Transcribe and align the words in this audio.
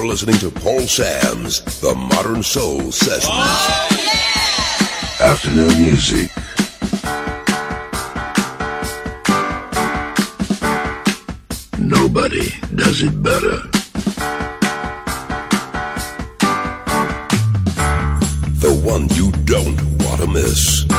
You're 0.00 0.08
listening 0.08 0.36
to 0.36 0.50
Paul 0.50 0.80
Sam's 0.80 1.60
The 1.82 1.94
Modern 1.94 2.42
Soul 2.42 2.90
Sessions. 2.90 3.26
Oh, 3.30 3.88
yeah! 5.20 5.26
Afternoon 5.30 5.82
music. 5.82 6.30
Nobody 11.78 12.48
does 12.74 13.02
it 13.02 13.22
better. 13.22 13.58
The 18.56 18.80
one 18.82 19.06
you 19.10 19.30
don't 19.44 19.76
want 20.02 20.22
to 20.22 20.26
miss. 20.28 20.89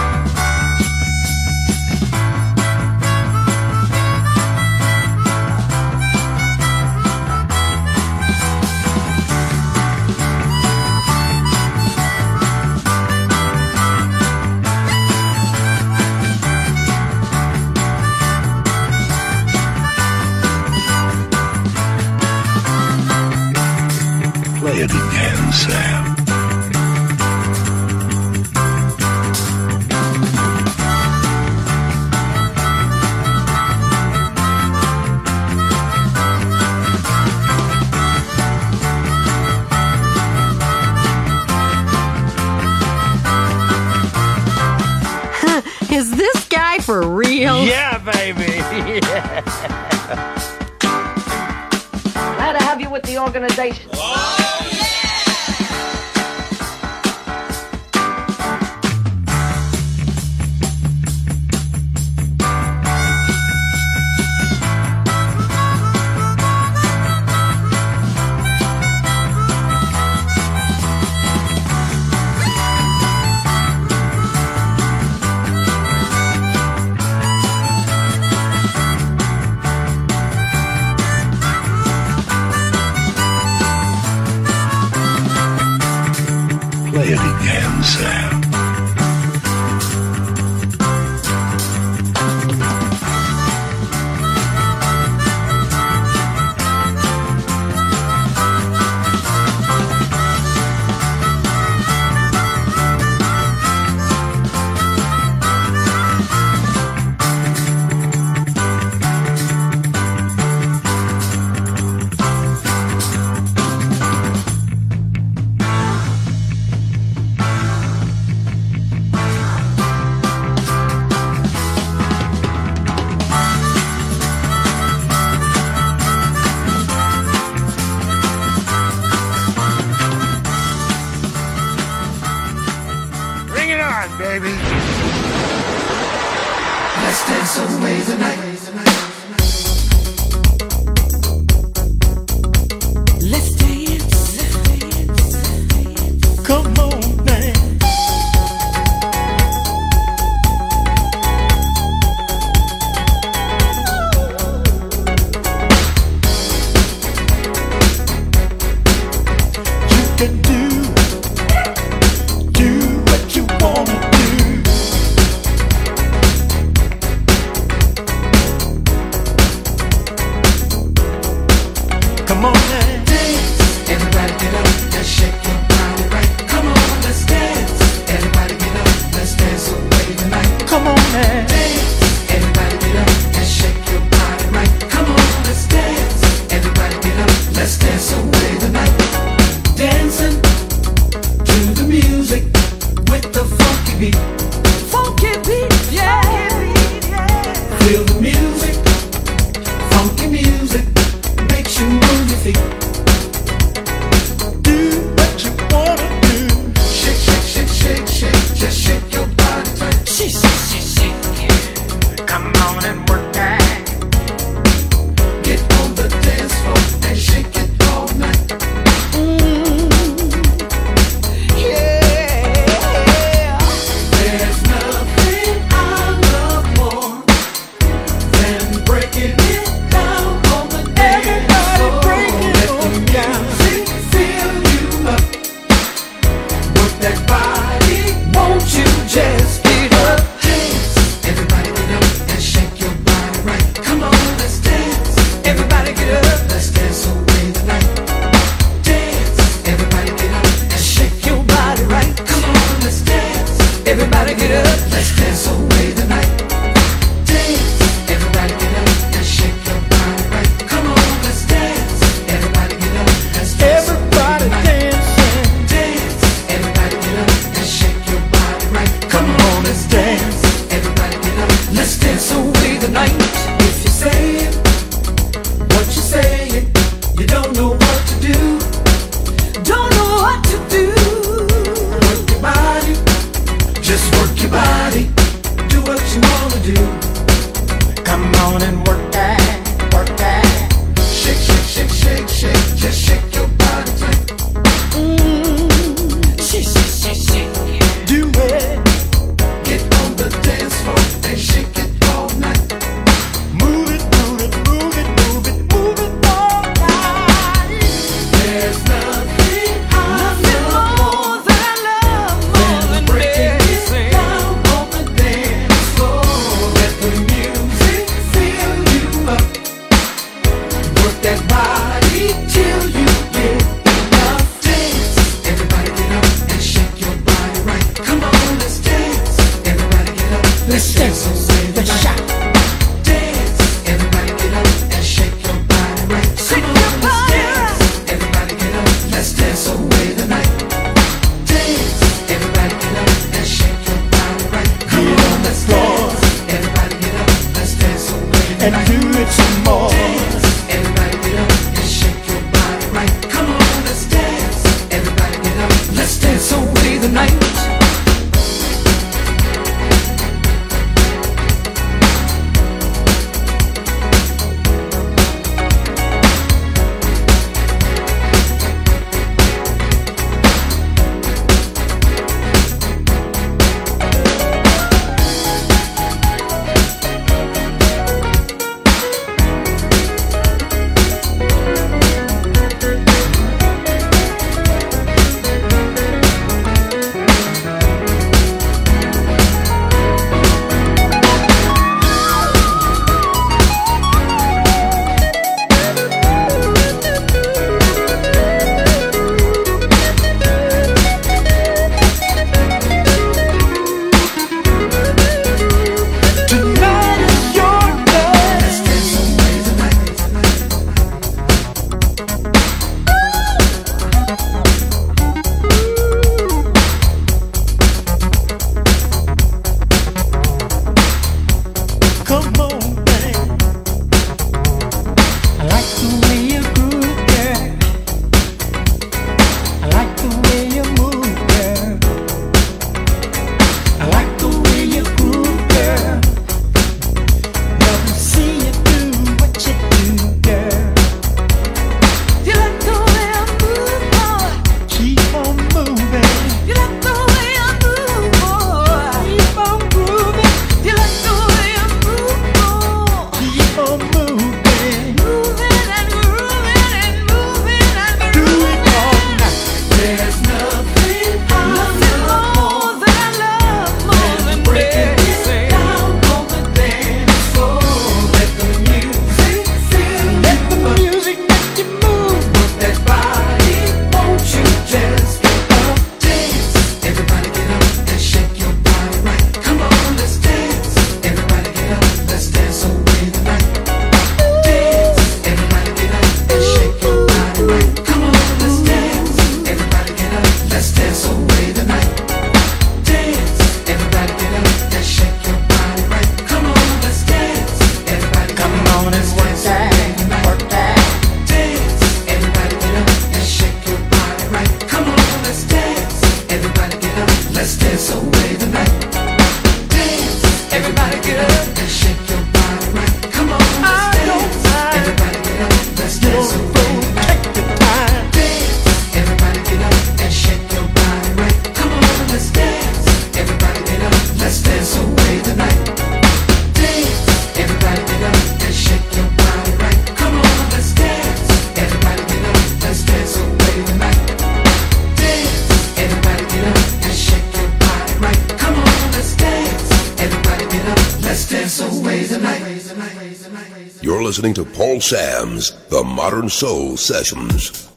Sam's 545.12 545.72
The 545.90 546.06
Modern 546.06 546.48
Soul 546.48 546.96
Sessions. 546.96 547.90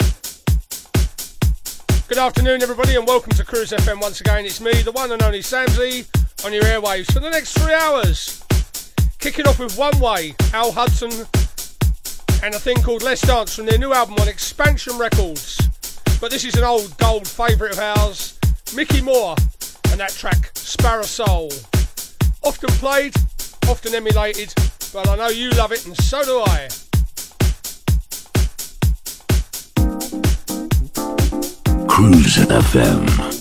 Good 2.09 2.19
afternoon, 2.19 2.61
everybody, 2.61 2.97
and 2.97 3.07
welcome 3.07 3.31
to 3.35 3.45
Cruise 3.45 3.71
FM 3.71 4.01
once 4.01 4.21
again. 4.21 4.45
It's 4.45 4.61
me, 4.61 4.73
the 4.83 4.91
one 4.91 5.13
and 5.13 5.23
only 5.23 5.39
Samsy, 5.39 6.09
on 6.45 6.53
your 6.53 6.65
airwaves 6.65 7.13
for 7.13 7.21
the 7.21 7.31
next 7.31 7.57
three 7.57 7.73
hours. 7.73 8.43
Kicking 9.21 9.47
off 9.47 9.61
with 9.61 9.79
One 9.79 9.97
Way, 10.01 10.35
Al 10.53 10.73
Hudson, 10.73 11.13
and 12.43 12.53
a 12.53 12.59
thing 12.59 12.79
called 12.83 13.05
Let's 13.05 13.21
Dance 13.21 13.55
from 13.55 13.67
their 13.67 13.79
new 13.79 13.93
album 13.93 14.17
on 14.17 14.27
Expansion 14.27 14.99
Records. 14.99 15.57
But 16.21 16.33
this 16.33 16.45
is 16.45 16.57
an 16.57 16.65
old 16.65 16.99
gold 16.99 17.29
favourite 17.29 17.75
of 17.75 17.79
ours, 17.79 18.41
Mickey 18.75 19.01
Moore, 19.01 19.37
and 19.93 20.01
that 20.01 20.11
track, 20.11 20.51
Sparrow 20.55 21.05
Soul. 21.05 21.53
Often 22.43 22.71
played, 22.71 23.15
often 23.69 23.95
emulated, 23.95 24.53
but 24.93 25.09
I 25.09 25.15
know 25.15 25.29
you 25.29 25.51
love 25.51 25.71
it 25.71 25.87
and 25.87 25.97
so 25.99 26.25
do 26.25 26.41
I. 26.41 26.69
Cruise 31.95 32.39
FM. 32.51 33.34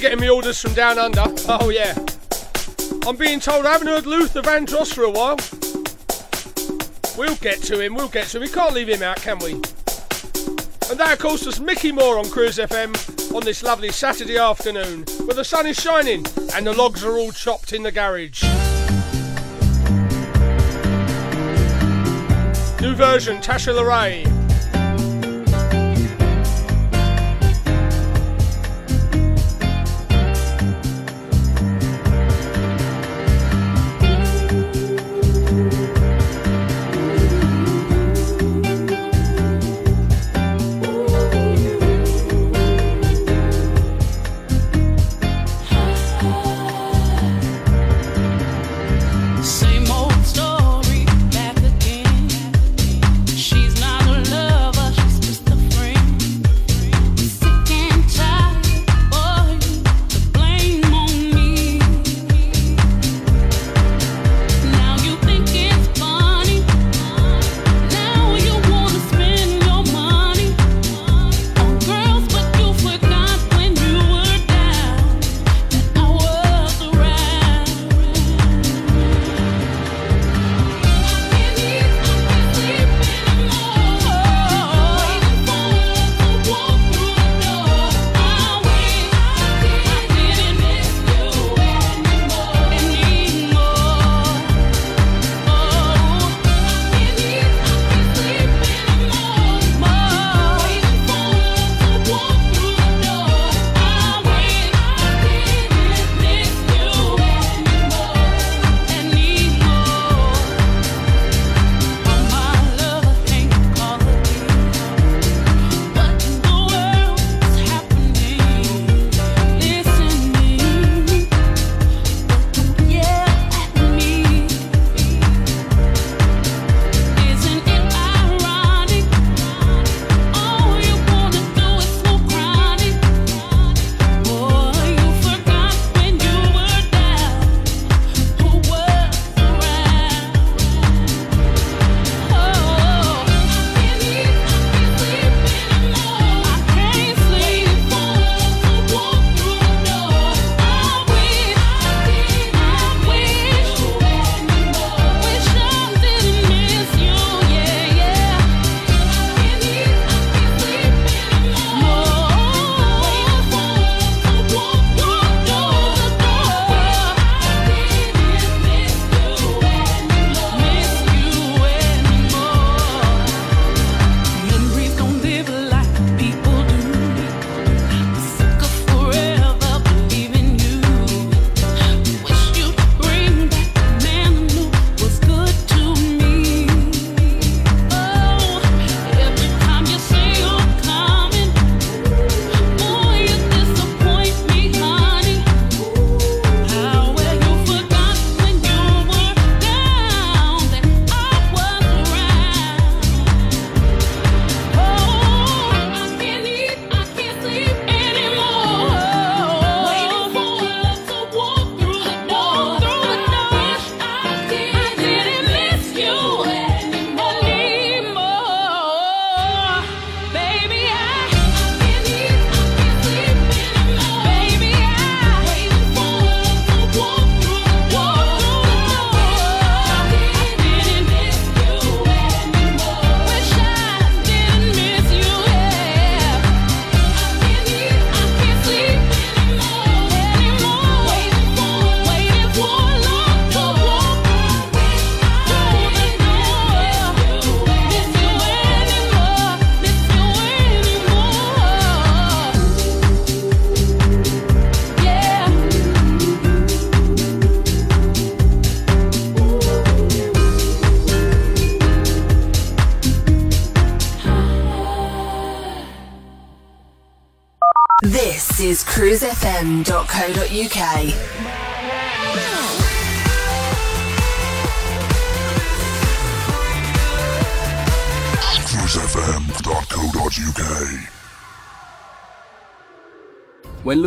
Getting 0.00 0.20
me 0.20 0.30
orders 0.30 0.60
from 0.60 0.72
down 0.74 0.98
under. 0.98 1.24
Oh 1.48 1.68
yeah. 1.68 1.94
I'm 3.06 3.16
being 3.16 3.40
told 3.40 3.66
I 3.66 3.72
haven't 3.72 3.88
heard 3.88 4.06
Luther 4.06 4.40
Vandross 4.40 4.94
for 4.94 5.04
a 5.04 5.10
while. 5.10 5.36
We'll 7.18 7.36
get 7.36 7.62
to 7.64 7.80
him, 7.80 7.94
we'll 7.94 8.08
get 8.08 8.28
to 8.28 8.38
him. 8.38 8.42
We 8.42 8.48
can't 8.48 8.74
leave 8.74 8.88
him 8.88 9.02
out, 9.02 9.16
can 9.16 9.38
we? 9.40 9.52
And 9.52 10.98
that, 10.98 11.12
of 11.12 11.18
course, 11.18 11.44
was 11.44 11.60
Mickey 11.60 11.92
Moore 11.92 12.18
on 12.18 12.28
Cruise 12.30 12.58
FM 12.58 13.34
on 13.34 13.44
this 13.44 13.62
lovely 13.62 13.90
Saturday 13.90 14.38
afternoon 14.38 15.04
where 15.24 15.34
the 15.34 15.44
sun 15.44 15.66
is 15.66 15.78
shining 15.78 16.24
and 16.54 16.66
the 16.66 16.72
logs 16.72 17.04
are 17.04 17.16
all 17.16 17.32
chopped 17.32 17.72
in 17.72 17.82
the 17.82 17.92
garage. 17.92 18.42
New 22.80 22.94
version, 22.94 23.38
Tasha 23.38 23.74
LaRae. 23.74 24.29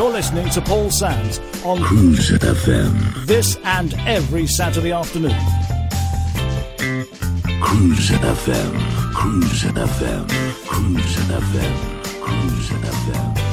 You're 0.00 0.10
listening 0.10 0.48
to 0.48 0.62
Paul 0.62 0.90
Sams 0.90 1.38
on 1.62 1.82
Cruise 1.82 2.30
FM. 2.30 3.26
this 3.26 3.58
and 3.64 3.92
every 4.06 4.46
Saturday 4.46 4.92
afternoon. 4.92 5.36
Cruise 7.60 8.08
FM. 8.08 9.12
Cruise 9.12 9.64
FM. 9.64 10.26
Cruise 10.64 11.16
FM. 11.28 12.22
Cruise 12.22 12.70
FM. 12.70 13.49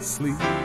Trouble 0.00 0.59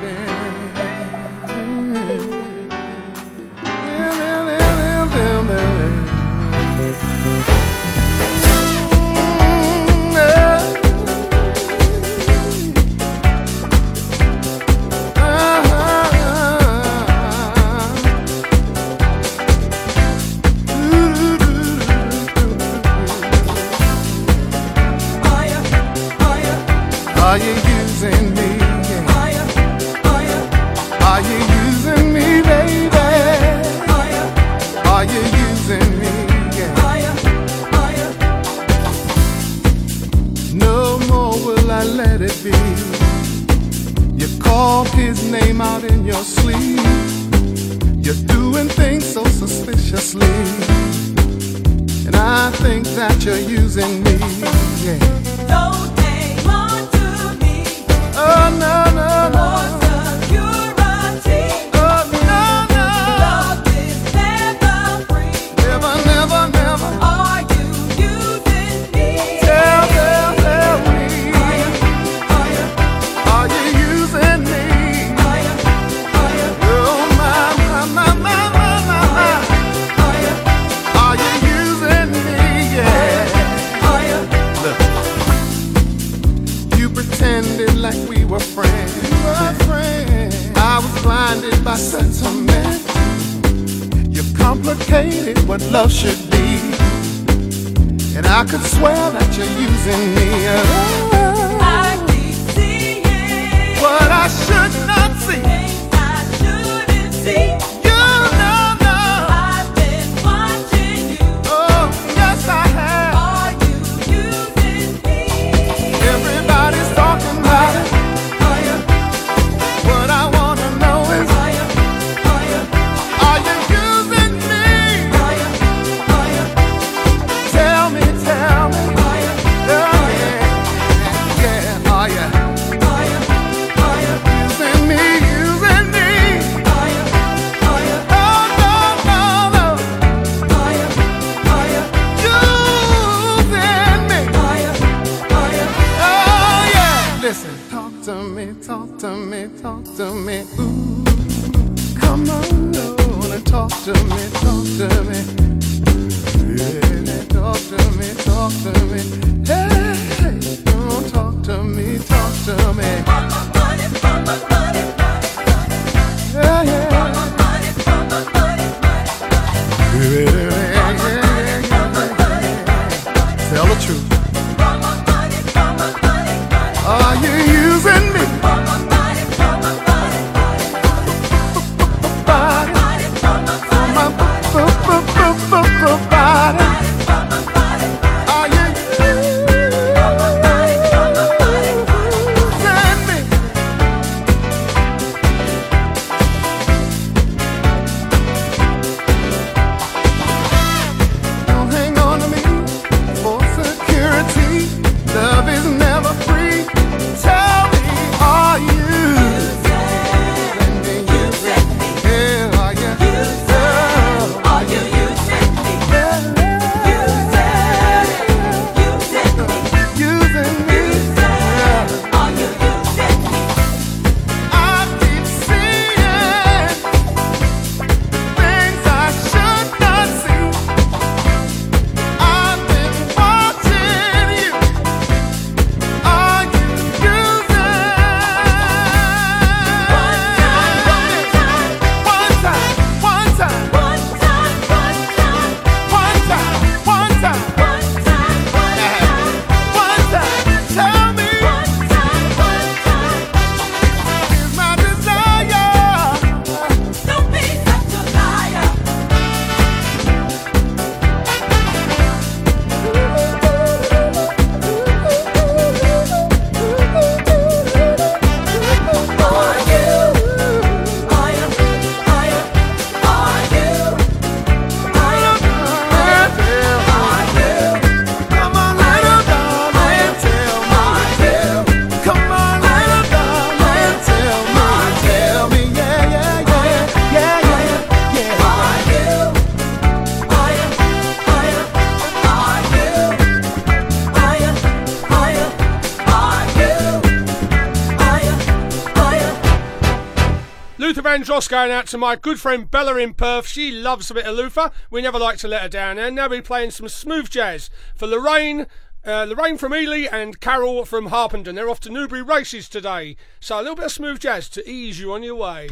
Dross 301.26 301.48
going 301.48 301.72
out 301.72 301.88
to 301.88 301.98
my 301.98 302.16
good 302.16 302.40
friend 302.40 302.70
Bella 302.70 302.98
in 302.98 303.16
Perth. 303.16 303.48
She 303.48 303.72
loves 303.72 304.12
a 304.12 304.14
bit 304.14 304.28
of 304.28 304.36
Luther. 304.36 304.70
We 304.92 305.02
never 305.02 305.18
like 305.18 305.40
to 305.40 305.48
let 305.48 305.64
her 305.64 305.68
down. 305.68 305.98
And 305.98 306.16
now 306.16 306.30
we're 306.30 306.44
playing 306.44 306.70
some 306.70 306.88
smooth 306.88 307.32
jazz 307.32 307.72
for 307.96 308.06
Lorraine. 308.06 308.68
Uh, 309.04 309.26
Lorraine 309.28 309.58
from 309.58 309.74
Ely 309.74 310.08
and 310.12 310.40
Carol 310.40 310.86
from 310.86 311.08
Harpenden. 311.08 311.56
They're 311.56 311.68
off 311.68 311.80
to 311.80 311.90
Newbury 311.90 312.22
Races 312.22 312.70
today. 312.70 313.18
So 313.40 313.60
a 313.60 313.62
little 313.62 313.76
bit 313.76 313.86
of 313.86 313.92
smooth 313.92 314.20
jazz 314.20 314.48
to 314.50 314.70
ease 314.70 315.00
you 315.00 315.14
on 315.14 315.24
your 315.24 315.34
way. 315.34 315.68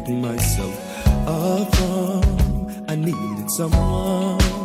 pick 0.00 0.08
myself 0.08 1.06
up 1.28 1.76
from. 1.76 2.84
I 2.88 2.96
needed 2.96 3.48
someone 3.50 4.63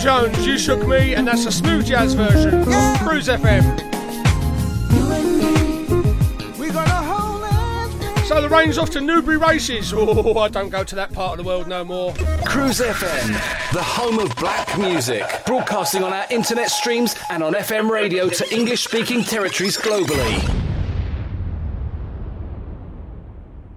Jones, 0.00 0.46
You 0.46 0.56
Shook 0.58 0.86
Me, 0.88 1.14
and 1.14 1.26
that's 1.26 1.44
a 1.44 1.52
smooth 1.52 1.86
jazz 1.86 2.14
version. 2.14 2.64
Cruise 3.04 3.28
FM. 3.28 3.76
We 6.58 6.70
gonna 6.70 6.90
hold 6.90 7.44
hands, 7.44 8.26
So 8.26 8.40
the 8.40 8.48
rain's 8.48 8.78
off 8.78 8.88
to 8.90 9.00
Newbury 9.02 9.36
Races. 9.36 9.92
Oh, 9.96 10.38
I 10.38 10.48
don't 10.48 10.70
go 10.70 10.82
to 10.84 10.94
that 10.94 11.12
part 11.12 11.38
of 11.38 11.44
the 11.44 11.48
world 11.48 11.68
no 11.68 11.84
more. 11.84 12.14
Cruise 12.46 12.80
FM, 12.80 13.28
the 13.74 13.82
home 13.82 14.18
of 14.18 14.34
black 14.36 14.78
music, 14.78 15.24
broadcasting 15.44 16.02
on 16.02 16.14
our 16.14 16.24
internet 16.30 16.70
streams 16.70 17.14
and 17.28 17.42
on 17.42 17.52
FM 17.52 17.90
radio 17.90 18.30
to 18.30 18.54
English 18.54 18.84
speaking 18.84 19.22
territories 19.22 19.76
globally. 19.76 20.69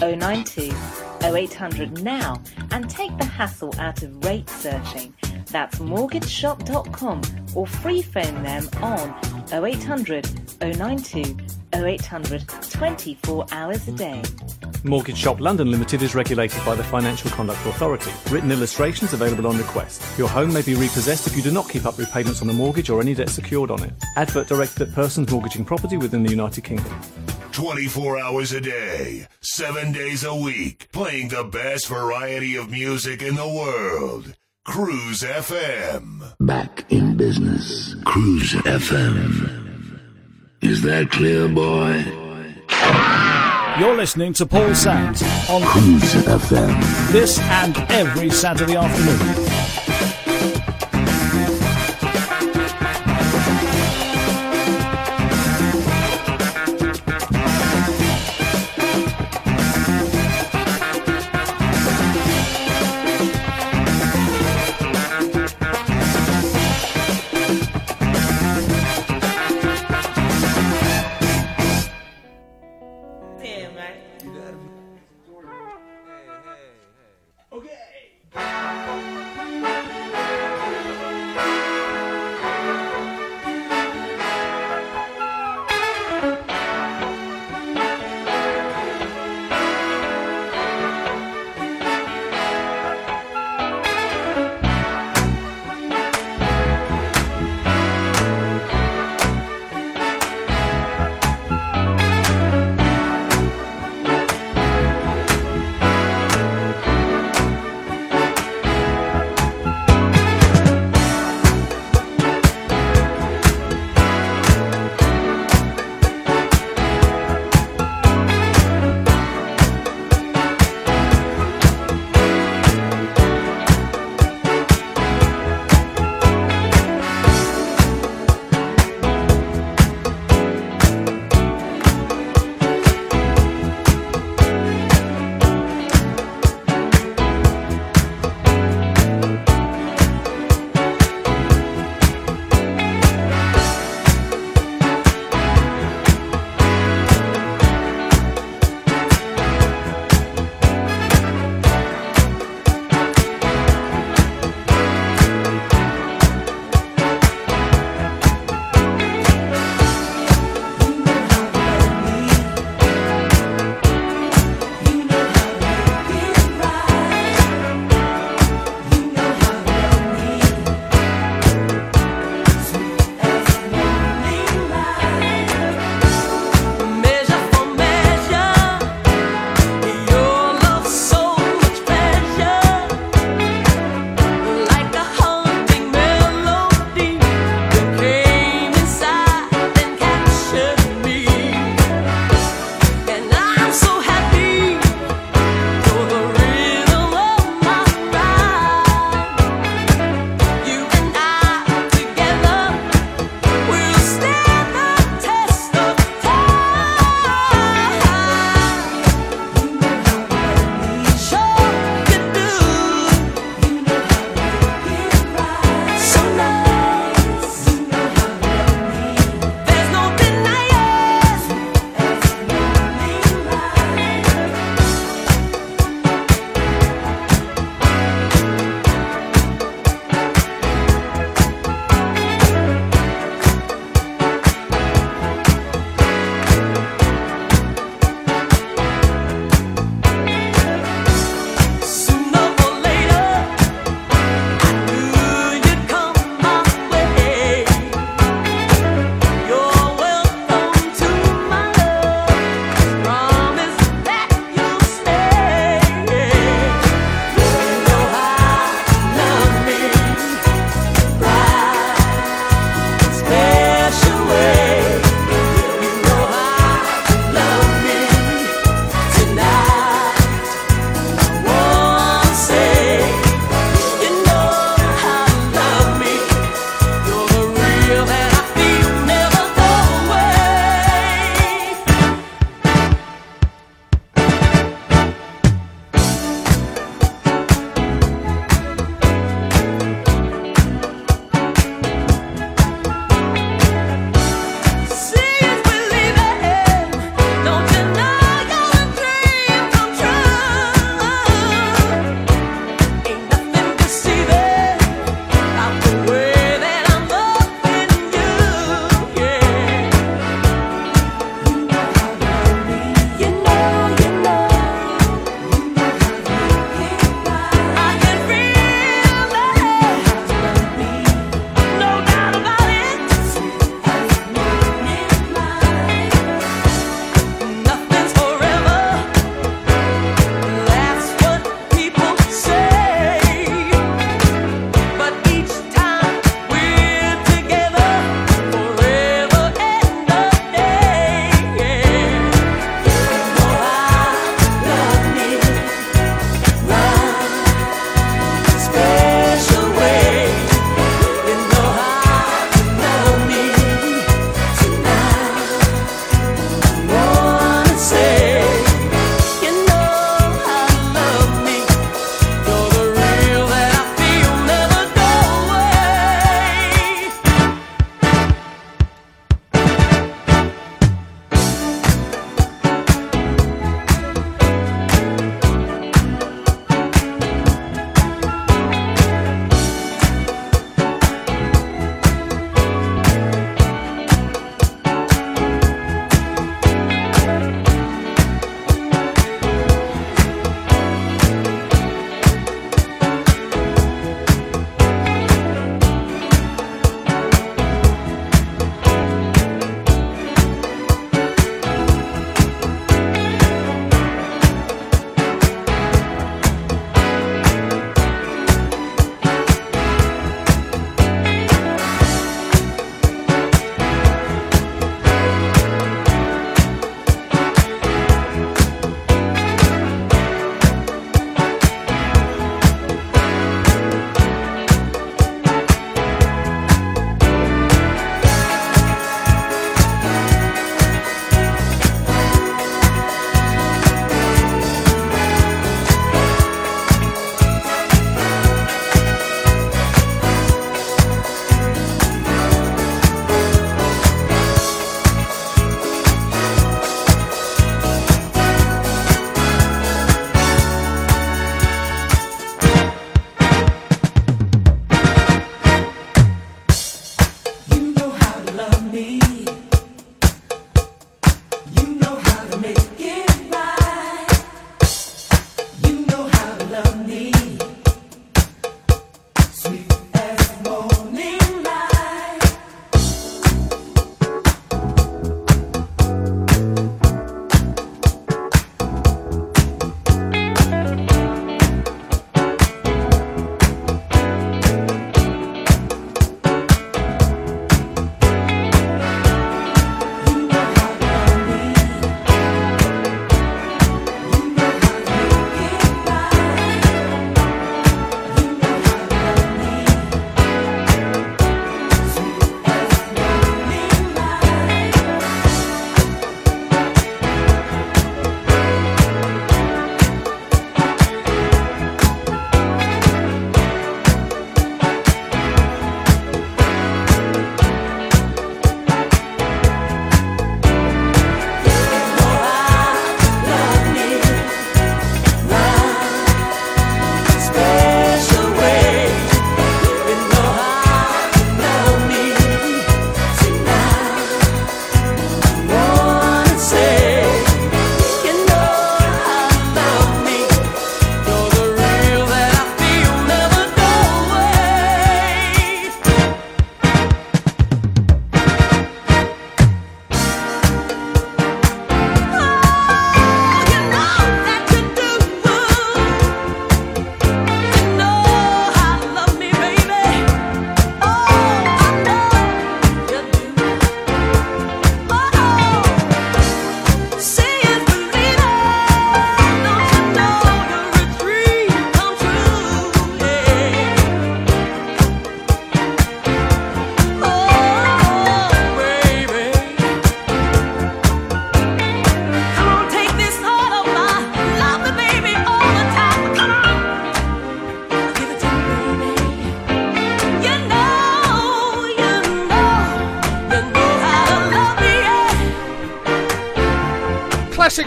092 0.00 0.74
0800 1.22 2.02
now 2.02 2.40
and 2.70 2.88
take 2.88 3.16
the 3.18 3.24
hassle 3.24 3.74
out 3.78 4.02
of 4.02 4.24
rate 4.24 4.48
searching. 4.48 5.14
That's 5.50 5.78
mortgageshop.com 5.78 7.22
or 7.54 7.66
free 7.66 8.02
phone 8.02 8.42
them 8.42 8.68
on 8.82 9.14
0800 9.52 10.28
092 10.60 11.36
0800 11.74 12.48
24 12.70 13.46
hours 13.52 13.88
a 13.88 13.92
day. 13.92 14.22
Mortgage 14.82 15.18
Shop 15.18 15.40
London 15.40 15.70
Limited 15.70 16.02
is 16.02 16.14
regulated 16.14 16.64
by 16.64 16.74
the 16.74 16.84
Financial 16.84 17.30
Conduct 17.32 17.64
Authority. 17.66 18.10
Written 18.30 18.50
illustrations 18.50 19.12
available 19.12 19.46
on 19.46 19.58
request. 19.58 20.02
Your 20.18 20.28
home 20.28 20.52
may 20.52 20.62
be 20.62 20.74
repossessed 20.74 21.26
if 21.26 21.36
you 21.36 21.42
do 21.42 21.50
not 21.50 21.68
keep 21.68 21.84
up 21.84 21.98
repayments 21.98 22.40
on 22.40 22.48
the 22.48 22.54
mortgage 22.54 22.88
or 22.88 23.00
any 23.00 23.14
debt 23.14 23.28
secured 23.28 23.70
on 23.70 23.82
it. 23.82 23.92
Advert 24.16 24.48
directed 24.48 24.88
at 24.88 24.94
persons 24.94 25.30
mortgaging 25.30 25.66
property 25.66 25.98
within 25.98 26.22
the 26.22 26.30
United 26.30 26.64
Kingdom. 26.64 26.98
24 27.52 28.20
hours 28.20 28.52
a 28.52 28.60
day, 28.60 29.26
7 29.42 29.92
days 29.92 30.24
a 30.24 30.34
week, 30.34 30.88
playing 30.92 31.28
the 31.28 31.44
best 31.44 31.88
variety 31.88 32.56
of 32.56 32.70
music 32.70 33.20
in 33.20 33.34
the 33.34 33.48
world. 33.48 34.34
Cruise 34.66 35.22
FM. 35.22 36.34
Back 36.38 36.84
in 36.90 37.16
business. 37.16 37.94
Cruise 38.04 38.52
FM. 38.52 39.98
Is 40.60 40.82
that 40.82 41.10
clear, 41.10 41.48
boy? 41.48 42.04
You're 43.80 43.96
listening 43.96 44.34
to 44.34 44.44
Paul 44.46 44.74
Sams 44.74 45.22
on 45.48 45.62
Cruise 45.62 46.14
FM. 46.26 47.12
this 47.12 47.38
and 47.38 47.76
every 47.90 48.28
Saturday 48.28 48.76
afternoon. 48.76 49.69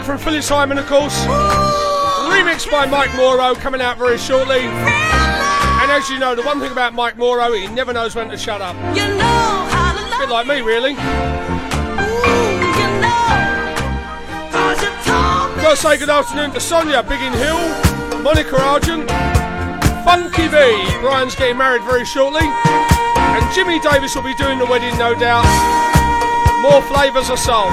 from 0.04 0.18
Philly 0.18 0.42
Simon, 0.42 0.76
of 0.76 0.86
course. 0.86 1.24
Remixed 1.24 2.70
by 2.70 2.84
Mike 2.84 3.14
Morrow, 3.14 3.54
coming 3.54 3.80
out 3.80 3.96
very 3.96 4.18
shortly. 4.18 4.60
And 4.60 5.90
as 5.90 6.10
you 6.10 6.18
know, 6.18 6.34
the 6.34 6.42
one 6.42 6.60
thing 6.60 6.72
about 6.72 6.92
Mike 6.92 7.16
Morrow, 7.16 7.52
he 7.52 7.66
never 7.68 7.92
knows 7.92 8.14
when 8.14 8.28
to 8.28 8.36
shut 8.36 8.60
up. 8.60 8.76
You 8.94 9.06
know 9.16 9.68
a 10.14 10.16
bit 10.18 10.28
like 10.28 10.46
me, 10.46 10.60
really. 10.60 10.94
Gotta 15.62 15.76
say 15.76 15.96
good 15.96 16.10
afternoon 16.10 16.50
to 16.52 16.60
Sonia, 16.60 17.02
Biggin 17.02 17.32
Hill, 17.32 17.58
Monica 18.20 18.60
Argent, 18.60 19.08
Funky 20.04 20.48
V. 20.48 21.00
Brian's 21.00 21.34
getting 21.34 21.56
married 21.56 21.82
very 21.82 22.04
shortly. 22.04 22.44
And 22.44 23.54
Jimmy 23.54 23.80
Davis 23.80 24.14
will 24.14 24.22
be 24.22 24.34
doing 24.34 24.58
the 24.58 24.66
wedding, 24.66 24.96
no 24.98 25.14
doubt. 25.18 25.44
More 26.60 26.82
flavours 26.82 27.30
of 27.30 27.38
soul. 27.38 27.70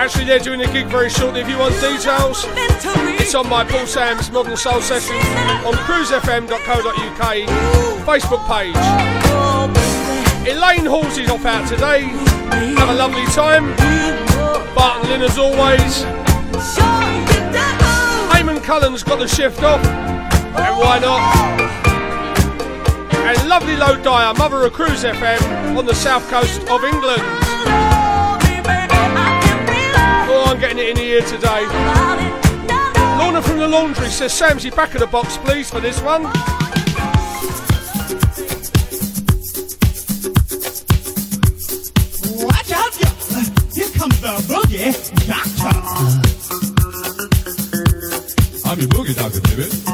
Actually, 0.00 0.24
they're 0.24 0.38
doing 0.38 0.62
a 0.62 0.72
gig 0.72 0.86
very 0.86 1.10
shortly. 1.10 1.42
If 1.42 1.48
you 1.50 1.58
want 1.58 1.74
details, 1.74 2.46
it's 3.20 3.34
on 3.34 3.46
my 3.50 3.64
Paul 3.64 3.84
Sams 3.84 4.30
Modern 4.30 4.56
Soul 4.56 4.80
Session 4.80 5.14
on 5.14 5.74
cruisefm.co.uk 5.74 7.36
Facebook 8.06 8.46
page. 8.48 8.74
Elaine 10.48 10.86
Halls 10.86 11.18
is 11.18 11.28
off 11.28 11.44
out 11.44 11.68
today. 11.68 12.00
Have 12.78 12.88
a 12.88 12.94
lovely 12.94 13.26
time. 13.26 13.76
Barton 14.74 15.10
Lynn, 15.10 15.20
as 15.20 15.36
always. 15.36 16.02
Eamon 18.32 18.62
Cullen's 18.62 19.02
got 19.02 19.18
the 19.18 19.28
shift 19.28 19.62
off. 19.62 19.84
And 19.84 20.78
why 20.78 20.98
not? 20.98 21.60
And 23.12 23.48
lovely 23.50 23.76
Low 23.76 24.02
Dyer, 24.02 24.32
mother 24.32 24.64
of 24.64 24.72
Cruise 24.72 25.04
FM 25.04 25.76
on 25.76 25.84
the 25.84 25.94
south 25.94 26.26
coast 26.30 26.62
of 26.70 26.84
England. 26.84 27.49
I'm 30.50 30.58
getting 30.58 30.78
it 30.78 30.88
in 30.88 30.96
here 30.96 31.20
today. 31.20 31.64
Lorna 33.18 33.40
from 33.40 33.58
the 33.58 33.68
laundry 33.68 34.08
says, 34.08 34.32
Samsy, 34.32 34.74
back 34.74 34.94
of 34.94 35.00
the 35.00 35.06
box, 35.06 35.36
please, 35.36 35.70
for 35.70 35.78
this 35.78 36.00
one. 36.02 36.24
Watch 42.44 42.72
out, 42.72 42.94
here 43.72 43.90
comes 43.90 44.20
the 44.20 44.42
boogie 44.50 44.92
doctor. 45.28 45.70
I'm 48.68 48.80
your 48.80 48.88
boogie 48.88 49.14
doctor, 49.14 49.40
baby. 49.42 49.89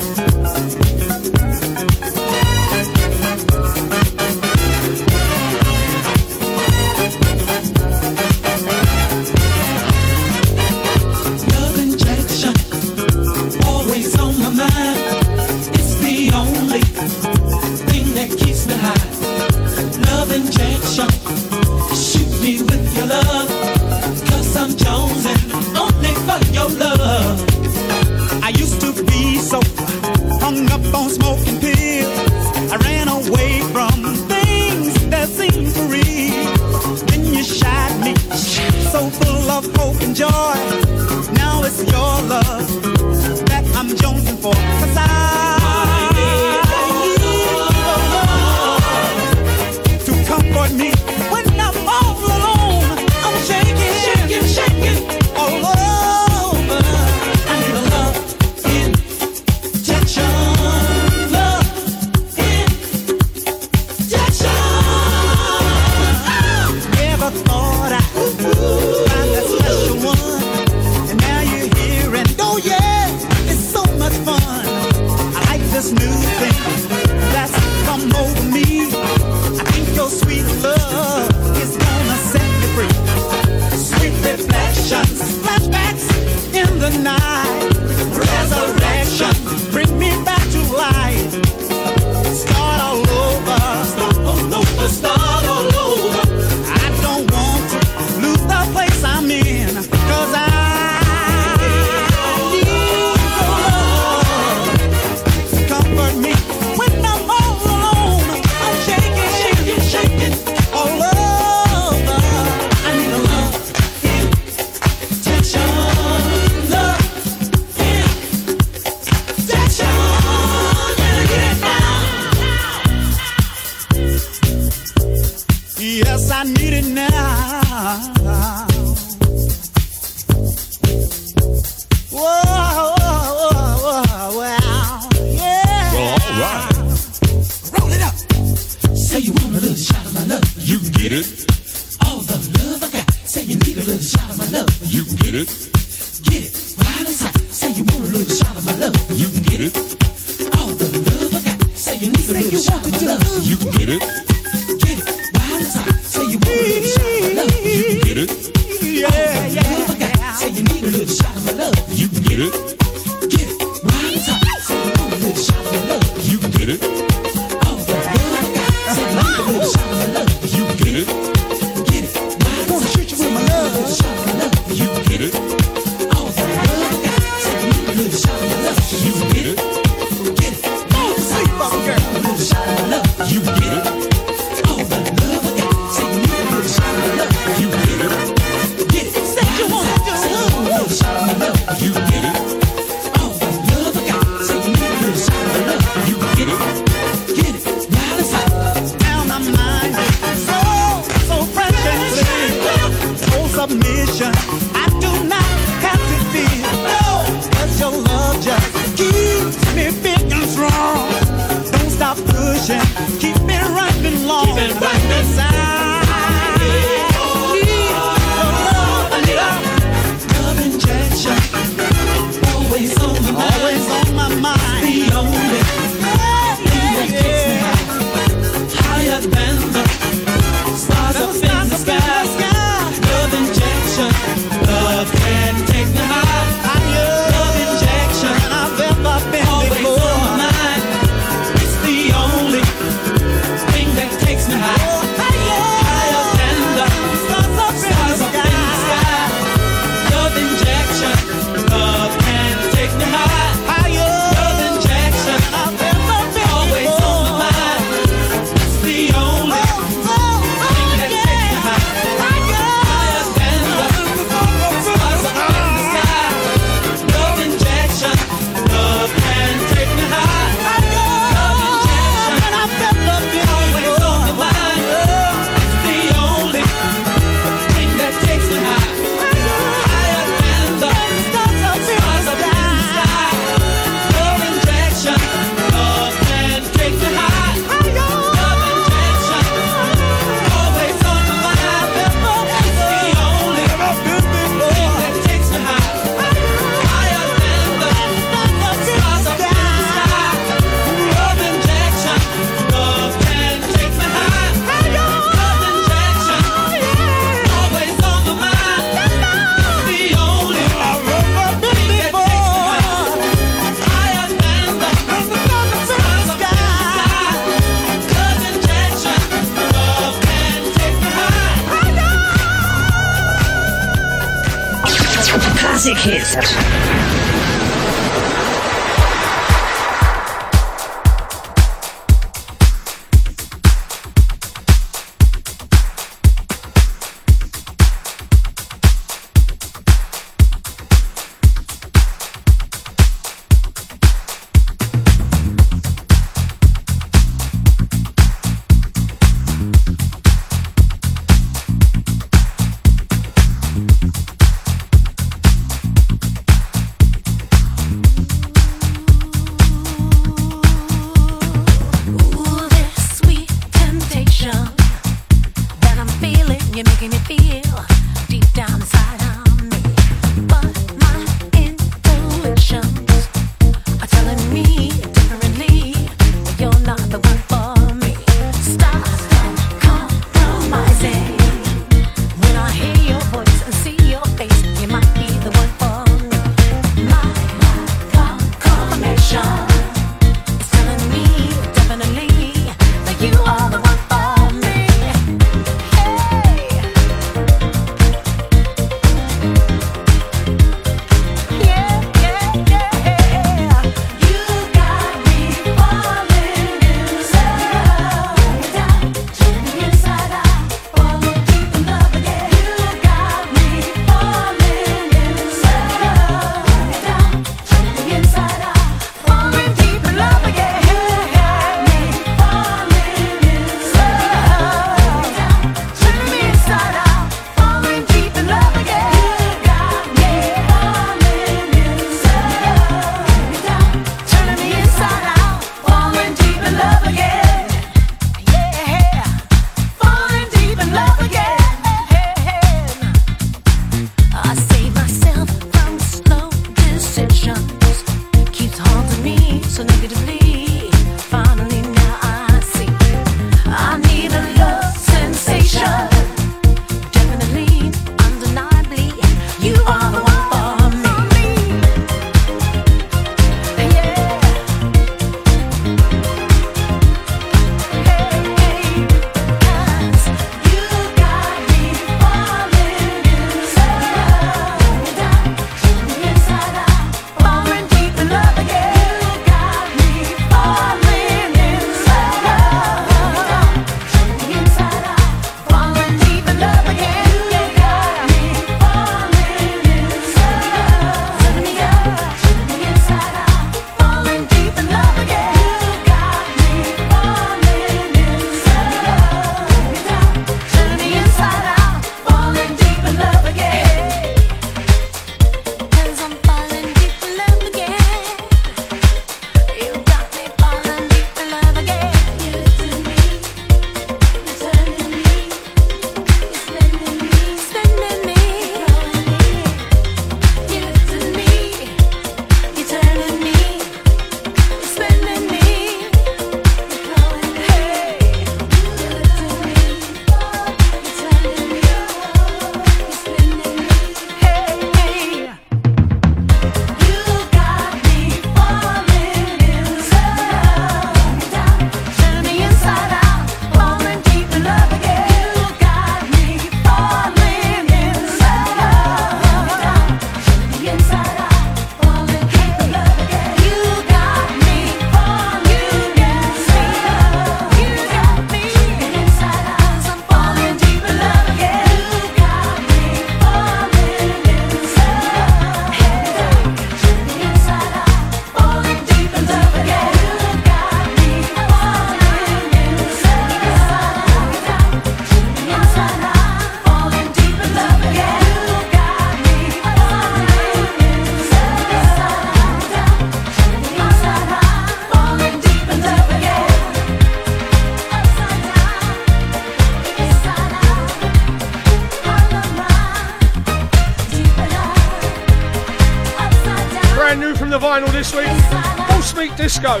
Disco. 599.84 600.00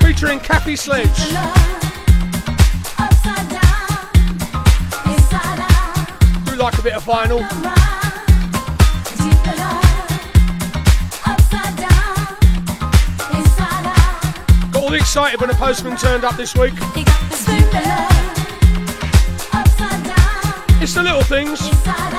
Featuring 0.00 0.40
Kathy 0.40 0.74
Sledge. 0.74 1.28
Do 6.46 6.56
like 6.56 6.78
a 6.78 6.82
bit 6.82 6.94
of 6.94 7.04
vinyl. 7.04 7.42
Got 14.72 14.82
all 14.82 14.94
excited 14.94 15.38
when 15.38 15.50
the 15.50 15.56
postman 15.56 15.98
turned 15.98 16.24
up 16.24 16.36
this 16.36 16.54
week. 16.54 16.72
It's 20.80 20.94
the 20.94 21.02
little 21.02 21.22
things. 21.22 22.15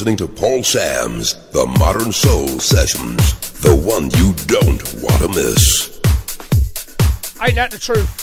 Listening 0.00 0.16
to 0.16 0.26
Paul 0.26 0.64
Sam's 0.64 1.34
The 1.50 1.66
Modern 1.78 2.10
Soul 2.10 2.48
Sessions, 2.58 3.34
the 3.60 3.76
one 3.76 4.04
you 4.04 4.32
don't 4.46 4.82
want 5.02 5.20
to 5.20 5.28
miss. 5.28 6.00
Ain't 7.42 7.56
that 7.56 7.70
the 7.70 7.78
truth? 7.78 8.19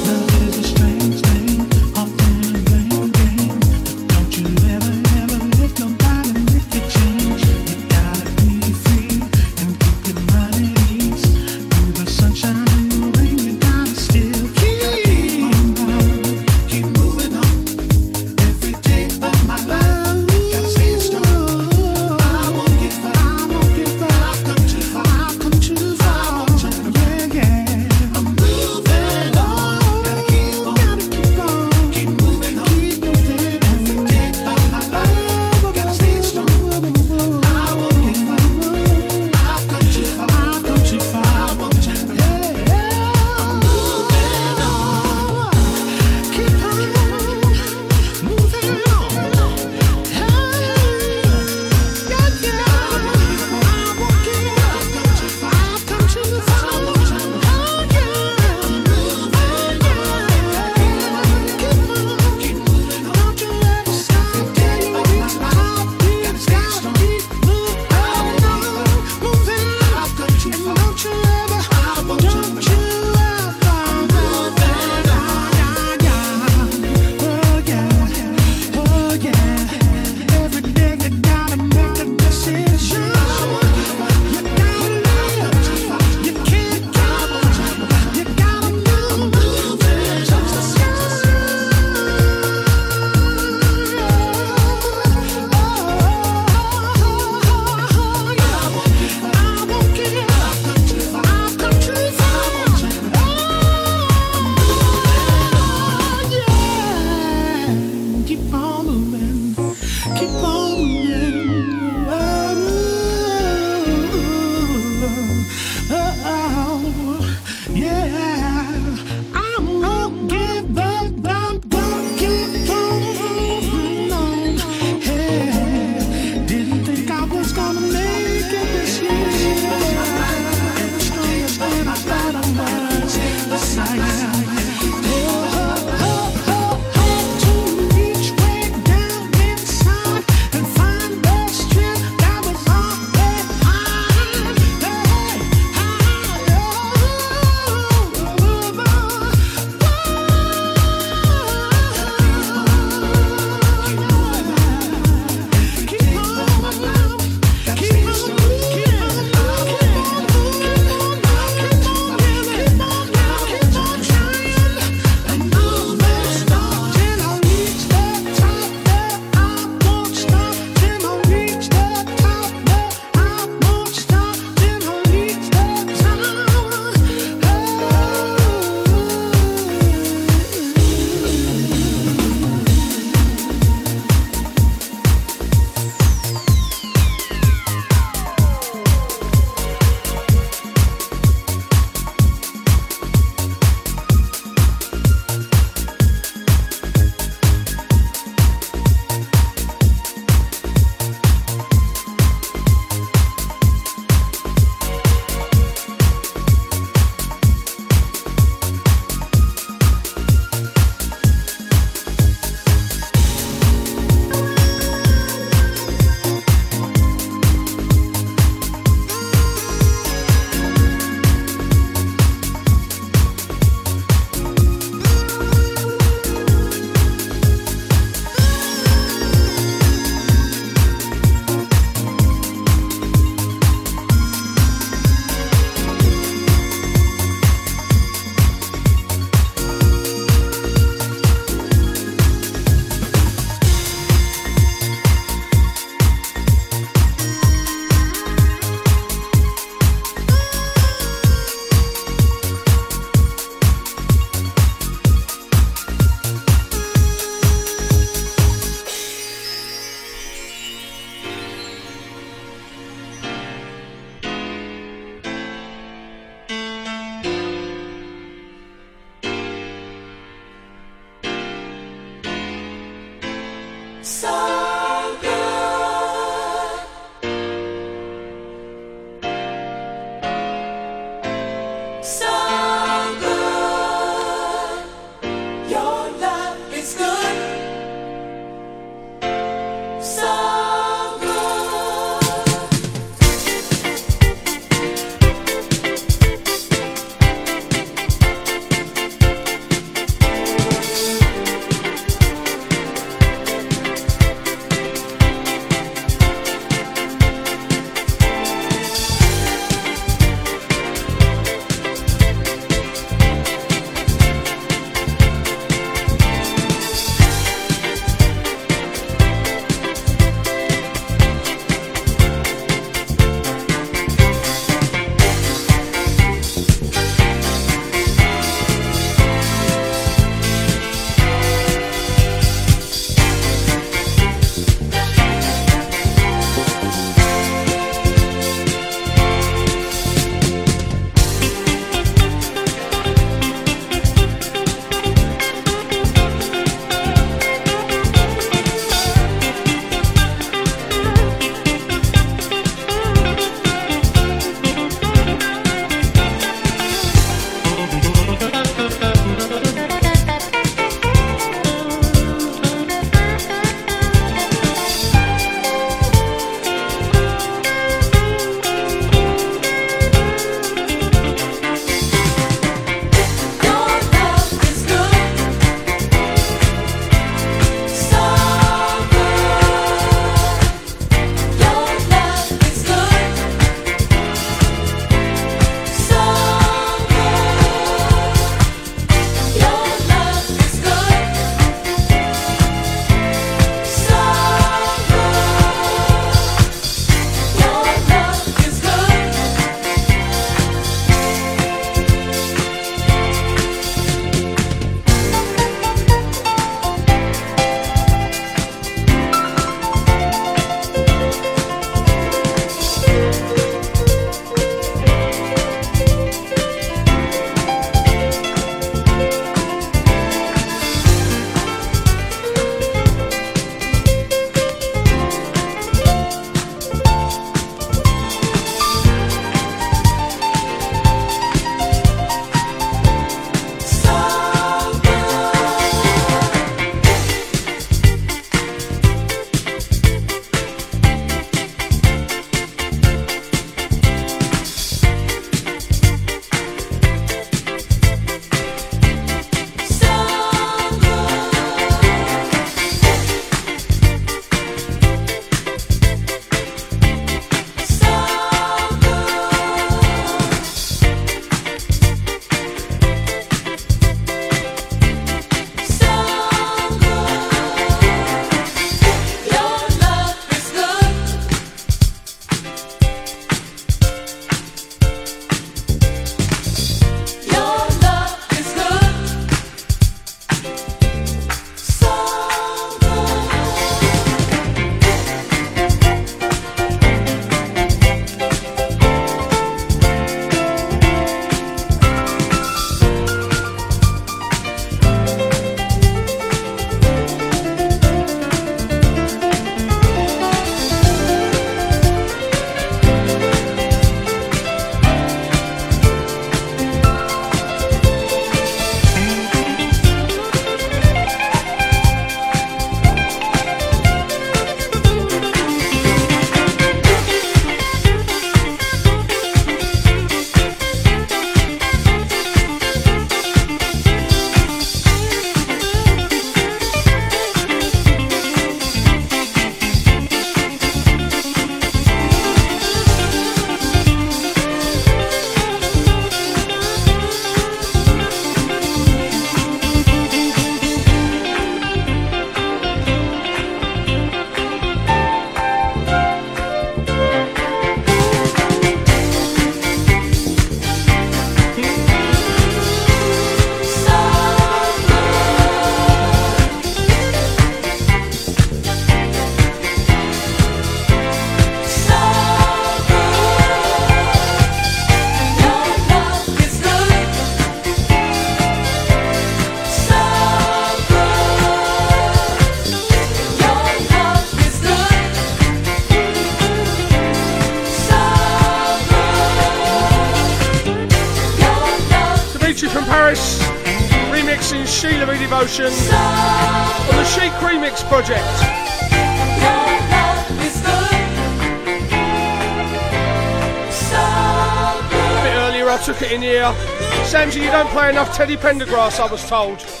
don't 597.83 597.93
play 597.93 598.09
enough 598.09 598.31
Teddy 598.35 598.57
Pendergrass, 598.57 599.19
I 599.19 599.31
was 599.31 599.43
told. 599.49 600.00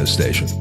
radio 0.00 0.04
station. 0.06 0.59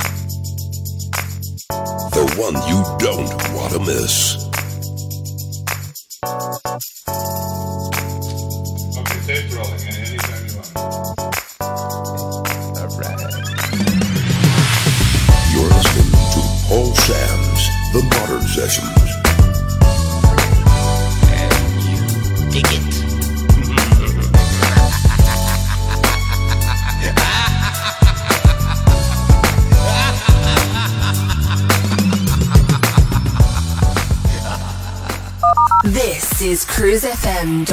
This 35.85 36.41
is 36.41 36.65
cruisefm.co.uk. 36.65 37.69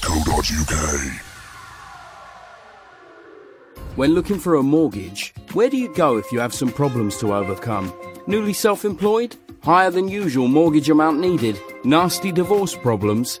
cruisefm.co.uk. 0.00 1.12
When 3.96 4.14
looking 4.14 4.38
for 4.38 4.56
a 4.56 4.62
mortgage, 4.62 5.34
where 5.52 5.68
do 5.68 5.76
you 5.76 5.92
go 5.94 6.16
if 6.16 6.32
you 6.32 6.40
have 6.40 6.54
some 6.54 6.72
problems 6.72 7.16
to 7.18 7.34
overcome? 7.34 7.92
Newly 8.26 8.52
self 8.52 8.84
employed? 8.84 9.36
Higher 9.62 9.90
than 9.90 10.08
usual 10.08 10.48
mortgage 10.48 10.90
amount 10.90 11.20
needed? 11.20 11.60
Nasty 11.84 12.32
divorce 12.32 12.74
problems? 12.74 13.40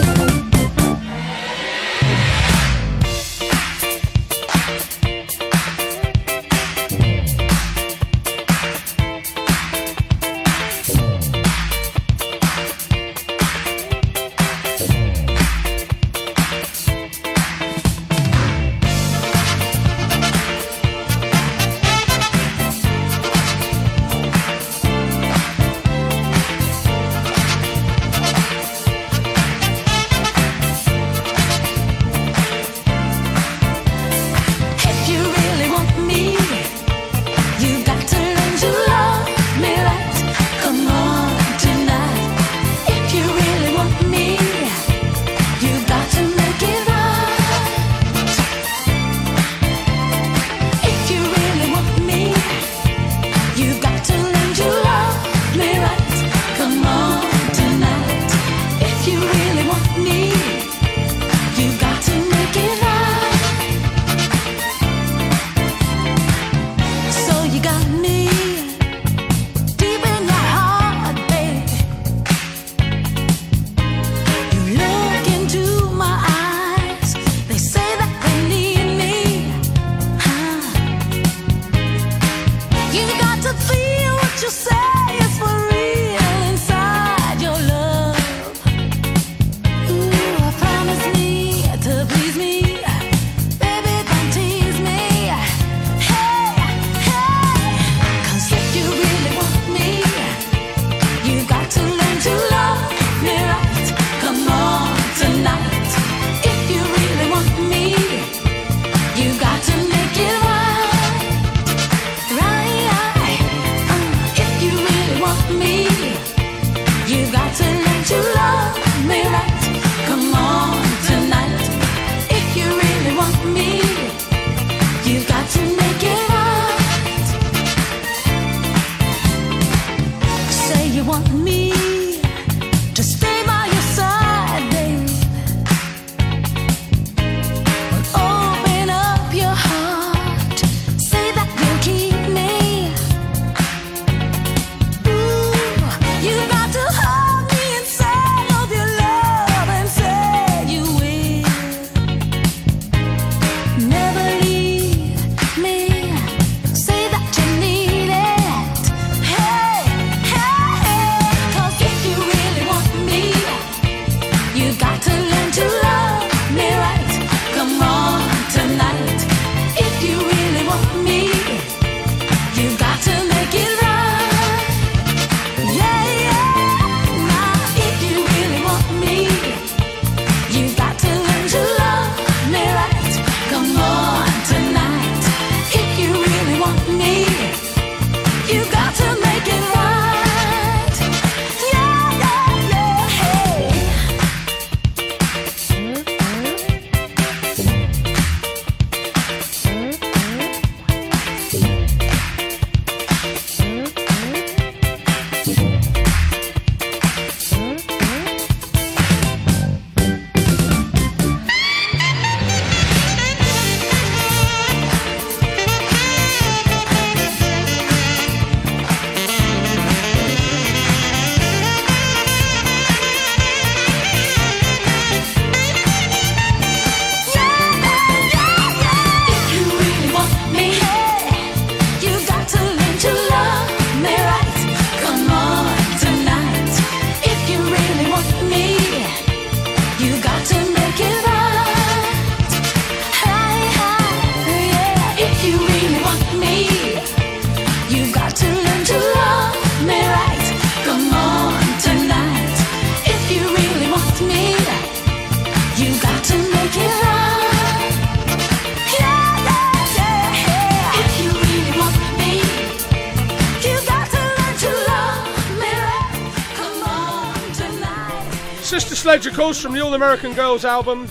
Sledge, 269.02 269.26
of 269.26 269.34
course, 269.34 269.60
from 269.60 269.72
the 269.72 269.80
All 269.80 269.94
American 269.94 270.32
Girls 270.32 270.64
album. 270.64 271.08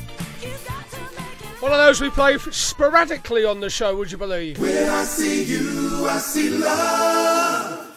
One 1.59 1.73
of 1.73 1.77
those 1.77 1.99
we 1.99 2.09
play 2.09 2.37
sporadically 2.37 3.43
on 3.43 3.59
the 3.59 3.69
show, 3.69 3.97
would 3.97 4.09
you 4.09 4.17
believe? 4.17 4.57
When 4.59 4.87
I 4.87 5.03
see 5.03 5.43
you, 5.43 6.07
I 6.07 6.17
see 6.19 6.51
love. 6.51 7.90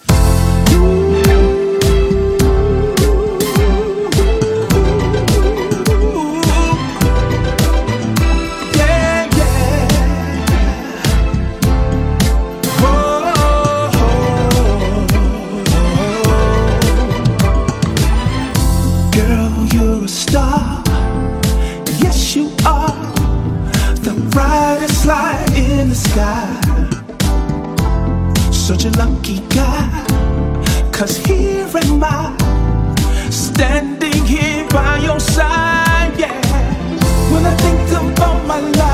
Christmas 25.04 25.06
light 25.06 25.58
in 25.58 25.88
the 25.88 25.94
sky. 25.94 26.60
Such 28.50 28.84
a 28.86 28.90
lucky 28.90 29.40
guy, 29.48 30.04
cause 30.92 31.16
here 31.18 31.68
am 31.74 32.02
I, 32.02 32.36
standing 33.30 34.24
here 34.24 34.66
by 34.70 34.98
your 34.98 35.20
side, 35.20 36.14
yeah. 36.18 36.40
When 37.32 37.44
I 37.44 37.54
think 37.56 37.90
about 37.90 38.46
my 38.46 38.60
life. 38.60 38.93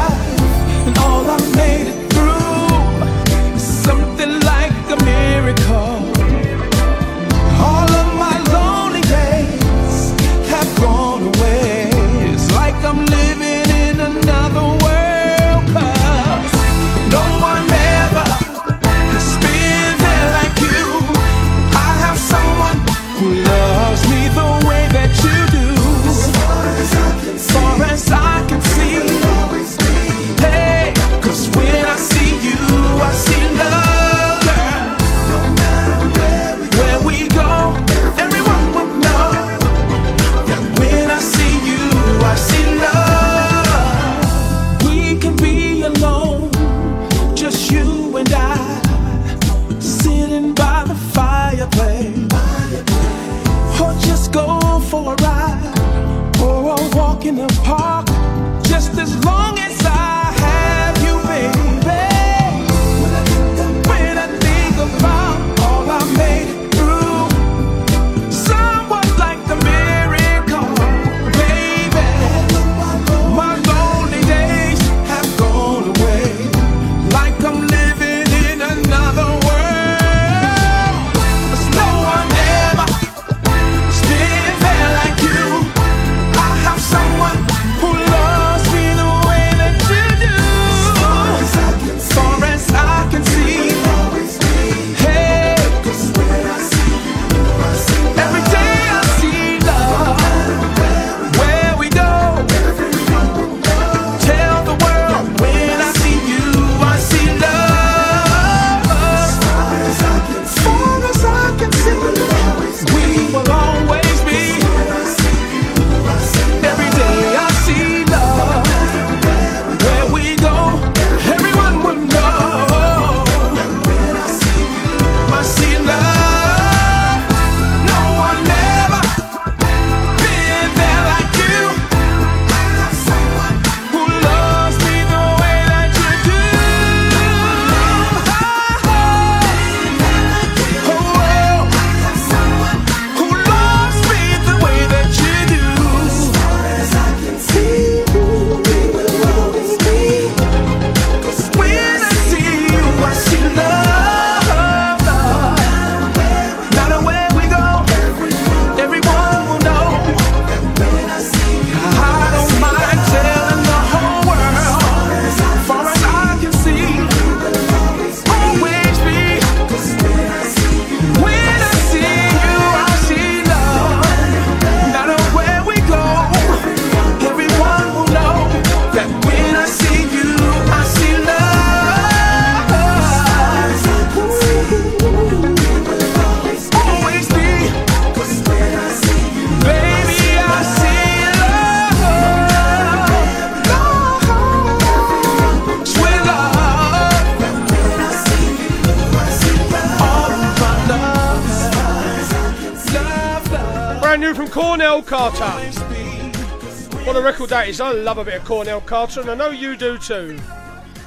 days, 207.51 207.81
I 207.81 207.91
love 207.91 208.19
a 208.19 208.25
bit 208.25 208.35
of 208.35 208.45
Cornell 208.45 208.81
Carter, 208.81 209.23
and 209.23 209.29
I 209.29 209.35
know 209.35 209.51
you 209.51 209.77
do 209.77 209.99
too. 209.99 210.39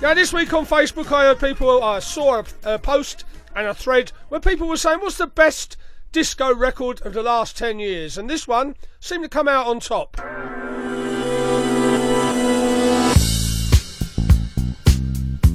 Now, 0.01 0.13
this 0.13 0.33
week 0.33 0.51
on 0.53 0.65
Facebook, 0.65 1.09
I 1.09 1.23
heard 1.23 1.39
people, 1.39 1.81
I 1.81 1.99
saw 1.99 2.43
a, 2.65 2.73
a 2.73 2.77
post 2.77 3.23
and 3.55 3.65
a 3.65 3.73
thread 3.73 4.11
where 4.27 4.41
people 4.41 4.67
were 4.67 4.75
saying, 4.75 4.99
What's 4.99 5.17
the 5.17 5.25
best 5.25 5.77
disco 6.11 6.53
record 6.53 7.01
of 7.03 7.13
the 7.13 7.23
last 7.23 7.57
10 7.57 7.79
years? 7.79 8.17
And 8.17 8.29
this 8.29 8.45
one 8.45 8.75
seemed 8.99 9.23
to 9.23 9.29
come 9.29 9.47
out 9.47 9.67
on 9.67 9.79
top. 9.79 10.17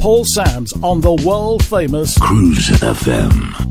Paul 0.01 0.25
Sams 0.25 0.73
on 0.83 1.03
the 1.03 1.23
world 1.23 1.63
famous 1.63 2.17
Cruise 2.19 2.71
FM. 2.81 3.68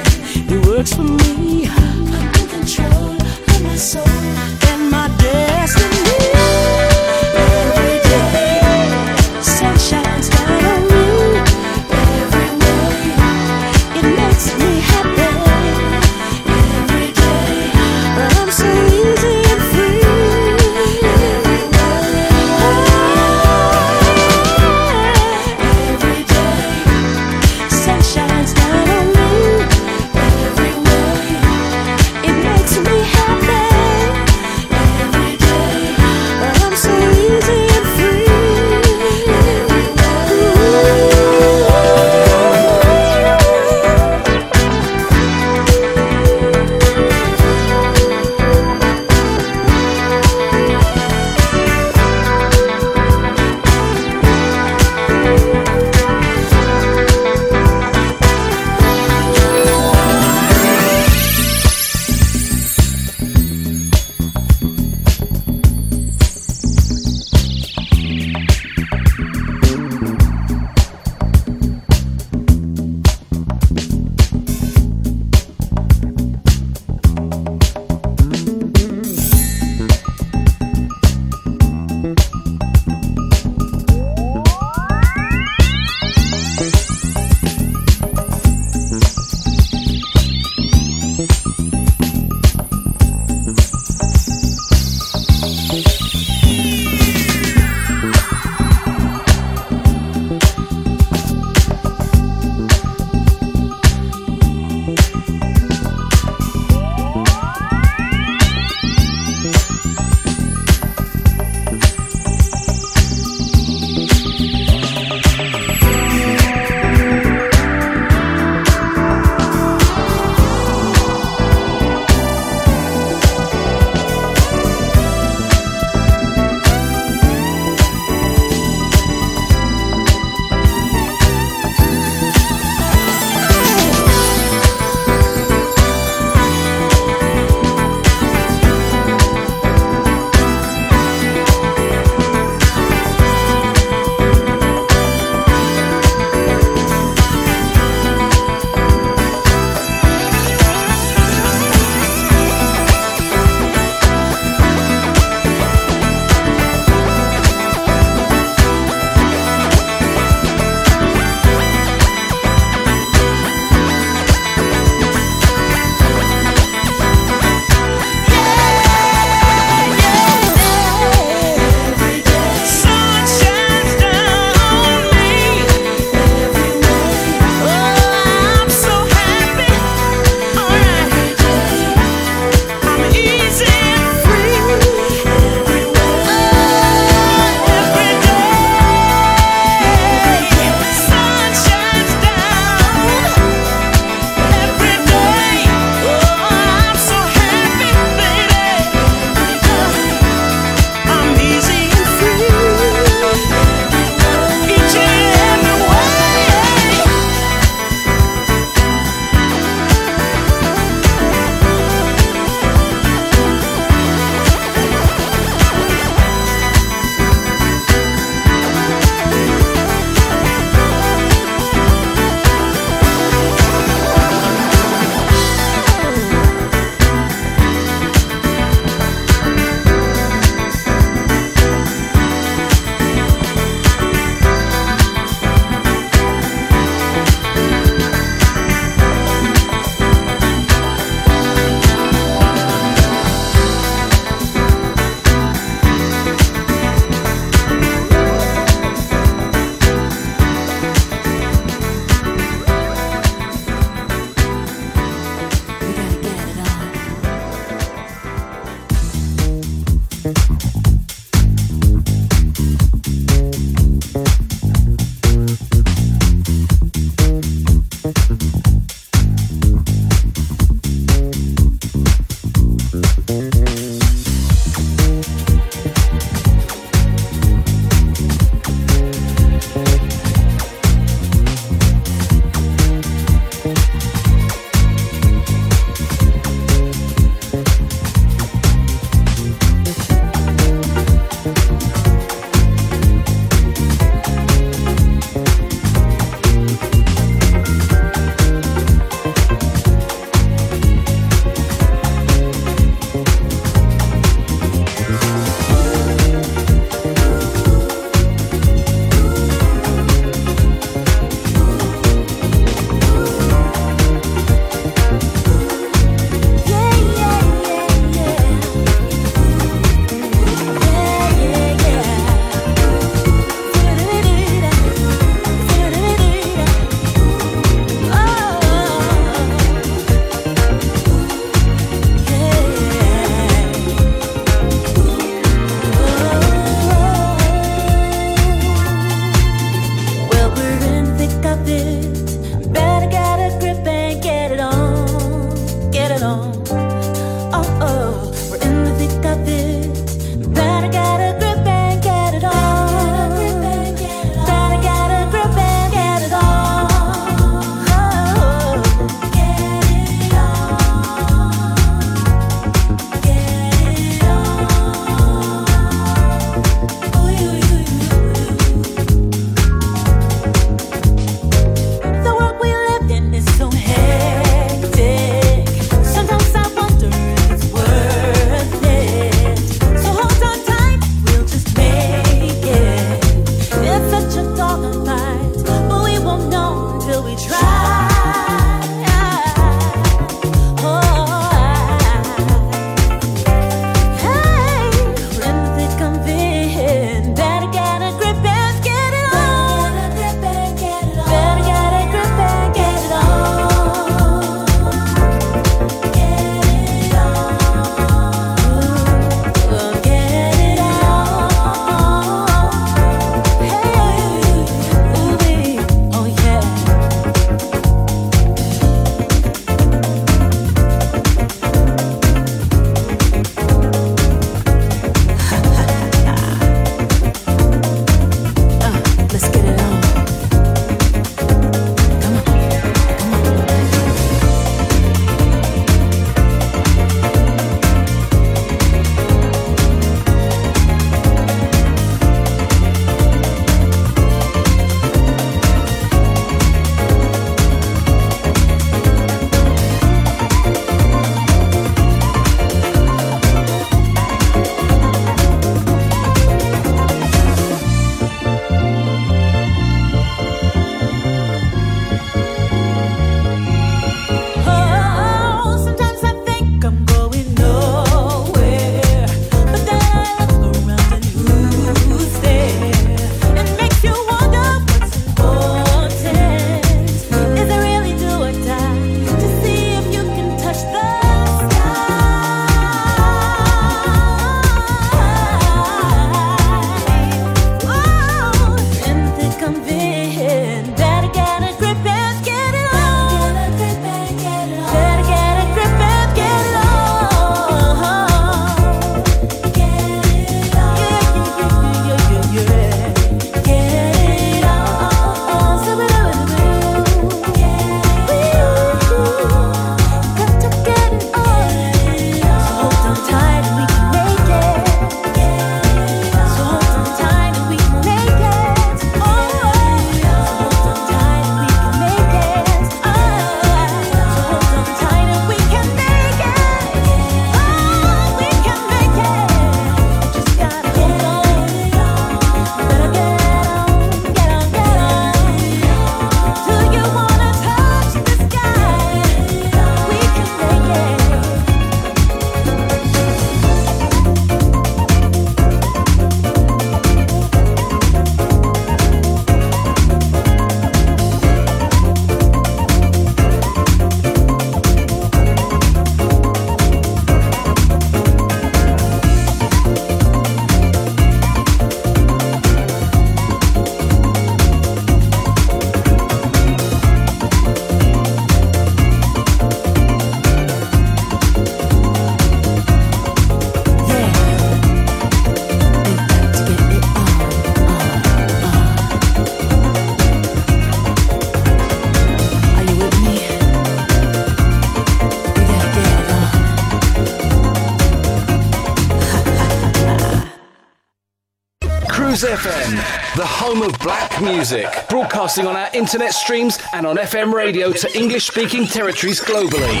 FM, 592.64 593.36
the 593.36 593.44
home 593.44 593.82
of 593.82 593.98
black 593.98 594.40
music, 594.40 594.88
broadcasting 595.10 595.66
on 595.66 595.76
our 595.76 595.90
internet 595.92 596.32
streams 596.32 596.78
and 596.94 597.06
on 597.06 597.18
FM 597.18 597.52
radio 597.52 597.92
to 597.92 598.18
English 598.18 598.46
speaking 598.46 598.86
territories 598.86 599.38
globally. 599.38 600.00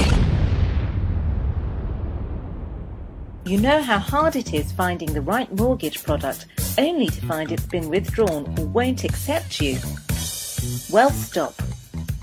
You 3.44 3.60
know 3.60 3.82
how 3.82 3.98
hard 3.98 4.34
it 4.34 4.54
is 4.54 4.72
finding 4.72 5.12
the 5.12 5.20
right 5.20 5.52
mortgage 5.54 6.02
product 6.04 6.46
only 6.78 7.08
to 7.08 7.26
find 7.26 7.52
it's 7.52 7.66
been 7.66 7.90
withdrawn 7.90 8.58
or 8.58 8.64
won't 8.64 9.04
accept 9.04 9.60
you? 9.60 9.74
Well, 10.90 11.10
stop. 11.10 11.52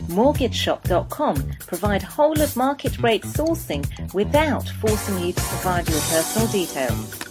MortgageShop.com 0.07 1.51
provide 1.67 2.01
whole 2.01 2.41
of 2.41 2.57
market 2.57 2.97
rate 2.97 3.23
sourcing 3.25 3.85
without 4.15 4.67
forcing 4.67 5.19
you 5.19 5.33
to 5.33 5.41
provide 5.41 5.87
your 5.87 5.99
personal 5.99 6.47
details. 6.47 7.30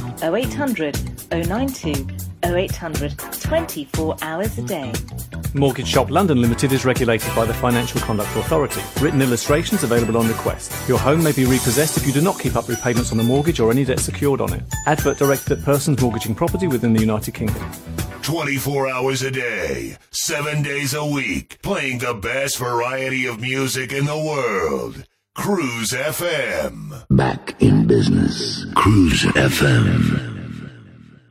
0800 0.23 0.99
092 1.31 2.07
0800 2.43 3.17
24 3.41 4.15
hours 4.21 4.57
a 4.57 4.61
day. 4.63 4.91
Mortgage 5.53 5.87
Shop 5.87 6.09
London 6.09 6.41
Limited 6.41 6.71
is 6.71 6.85
regulated 6.85 7.33
by 7.35 7.43
the 7.43 7.53
Financial 7.53 7.99
Conduct 8.01 8.33
Authority. 8.37 8.81
Written 9.01 9.21
illustrations 9.21 9.83
available 9.83 10.17
on 10.17 10.27
request. 10.27 10.71
Your 10.87 10.97
home 10.97 11.21
may 11.21 11.33
be 11.33 11.43
repossessed 11.45 11.97
if 11.97 12.07
you 12.07 12.13
do 12.13 12.21
not 12.21 12.39
keep 12.39 12.55
up 12.55 12.69
repayments 12.69 13.11
on 13.11 13.17
the 13.17 13.23
mortgage 13.23 13.59
or 13.59 13.69
any 13.69 13.83
debt 13.83 13.99
secured 13.99 14.39
on 14.39 14.53
it. 14.53 14.63
Advert 14.85 15.17
directed 15.17 15.59
at 15.59 15.65
persons 15.65 16.01
mortgaging 16.01 16.35
property 16.35 16.67
within 16.67 16.93
the 16.93 17.01
United 17.01 17.33
Kingdom. 17.33 17.69
24 18.21 18.89
hours 18.89 19.23
a 19.23 19.31
day, 19.31 19.97
7 20.11 20.61
days 20.61 20.93
a 20.93 21.05
week, 21.05 21.59
playing 21.61 21.97
the 21.97 22.13
best 22.13 22.57
variety 22.57 23.25
of 23.25 23.41
music 23.41 23.91
in 23.91 24.05
the 24.05 24.17
world. 24.17 25.05
Cruise 25.35 25.91
FM. 25.93 27.05
Back 27.09 27.55
in 27.61 27.87
business. 27.87 28.65
Cruise 28.75 29.23
FM. 29.23 30.69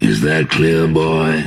Is 0.00 0.22
that 0.22 0.48
clear, 0.48 0.88
boy? 0.88 1.44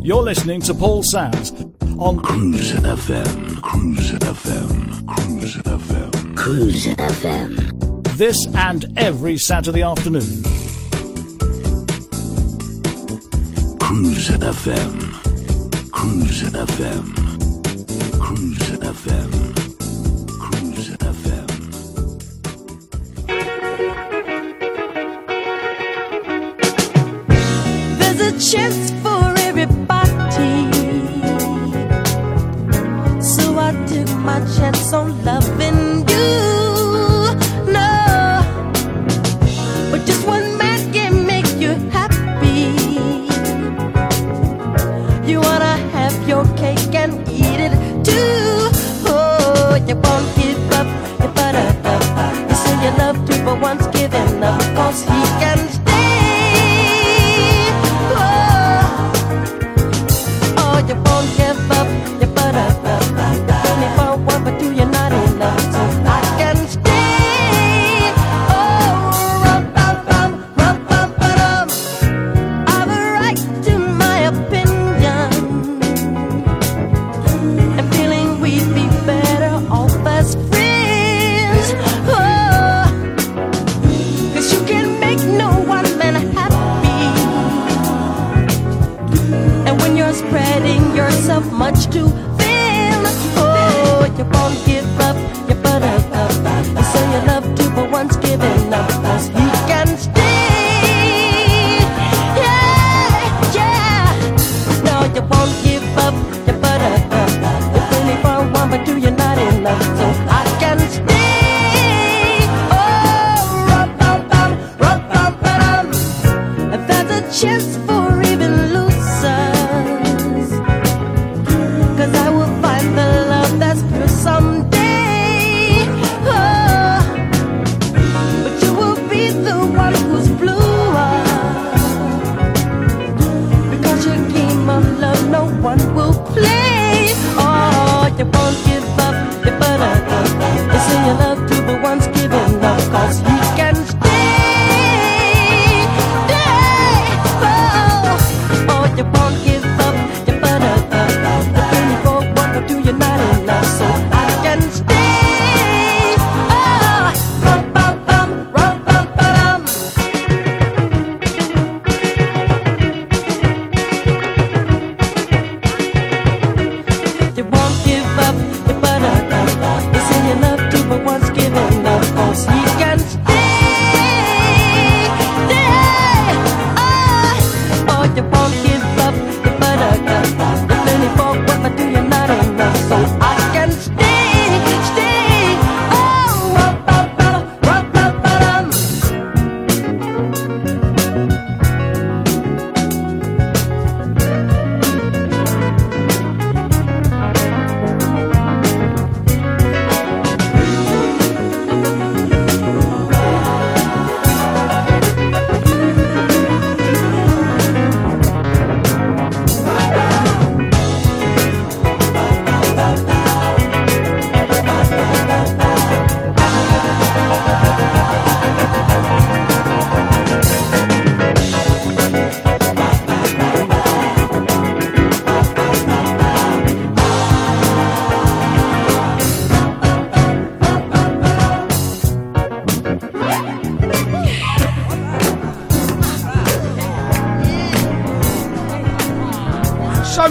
You're 0.00 0.22
listening 0.22 0.60
to 0.62 0.74
Paul 0.74 1.02
Sams 1.04 1.52
on 1.98 2.18
Cruise 2.20 2.72
FM. 2.72 3.62
Cruise 3.62 4.10
FM. 4.12 5.06
Cruise 5.06 5.56
FM. 5.56 6.36
Cruise 6.36 6.86
FM. 6.86 8.16
this 8.16 8.46
and 8.56 8.86
every 8.98 9.38
Saturday 9.38 9.82
afternoon. 9.82 10.42
Cruise 13.78 14.28
FM. 14.30 15.11
Cruise 16.02 16.42
FM. 16.50 17.14
Cruise 18.18 18.76
FM. 18.82 19.51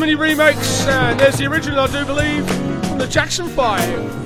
Many 0.02 0.16
remakes, 0.16 0.88
and 0.88 1.20
there's 1.20 1.38
the 1.38 1.46
original, 1.46 1.80
I 1.80 1.86
do 1.86 2.04
believe, 2.04 2.44
from 2.88 2.98
the 2.98 3.06
Jackson 3.06 3.48
5. 3.48 4.26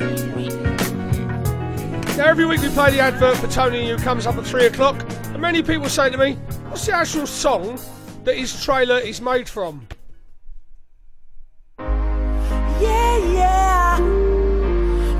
Now, 2.17 2.27
every 2.27 2.45
week 2.45 2.61
we 2.61 2.69
play 2.69 2.91
the 2.91 3.01
advert 3.01 3.35
for 3.35 3.47
Tony, 3.47 3.89
who 3.89 3.97
comes 3.97 4.25
up 4.25 4.37
at 4.37 4.45
3 4.45 4.67
o'clock, 4.67 5.05
and 5.25 5.41
many 5.41 5.61
people 5.61 5.89
say 5.89 6.09
to 6.09 6.17
me, 6.17 6.35
What's 6.69 6.85
the 6.85 6.93
actual 6.93 7.27
song 7.27 7.77
that 8.23 8.37
his 8.37 8.63
trailer 8.63 8.99
is 8.99 9.19
made 9.19 9.49
from? 9.49 9.85
Yeah, 11.77 13.17
yeah. 13.33 13.99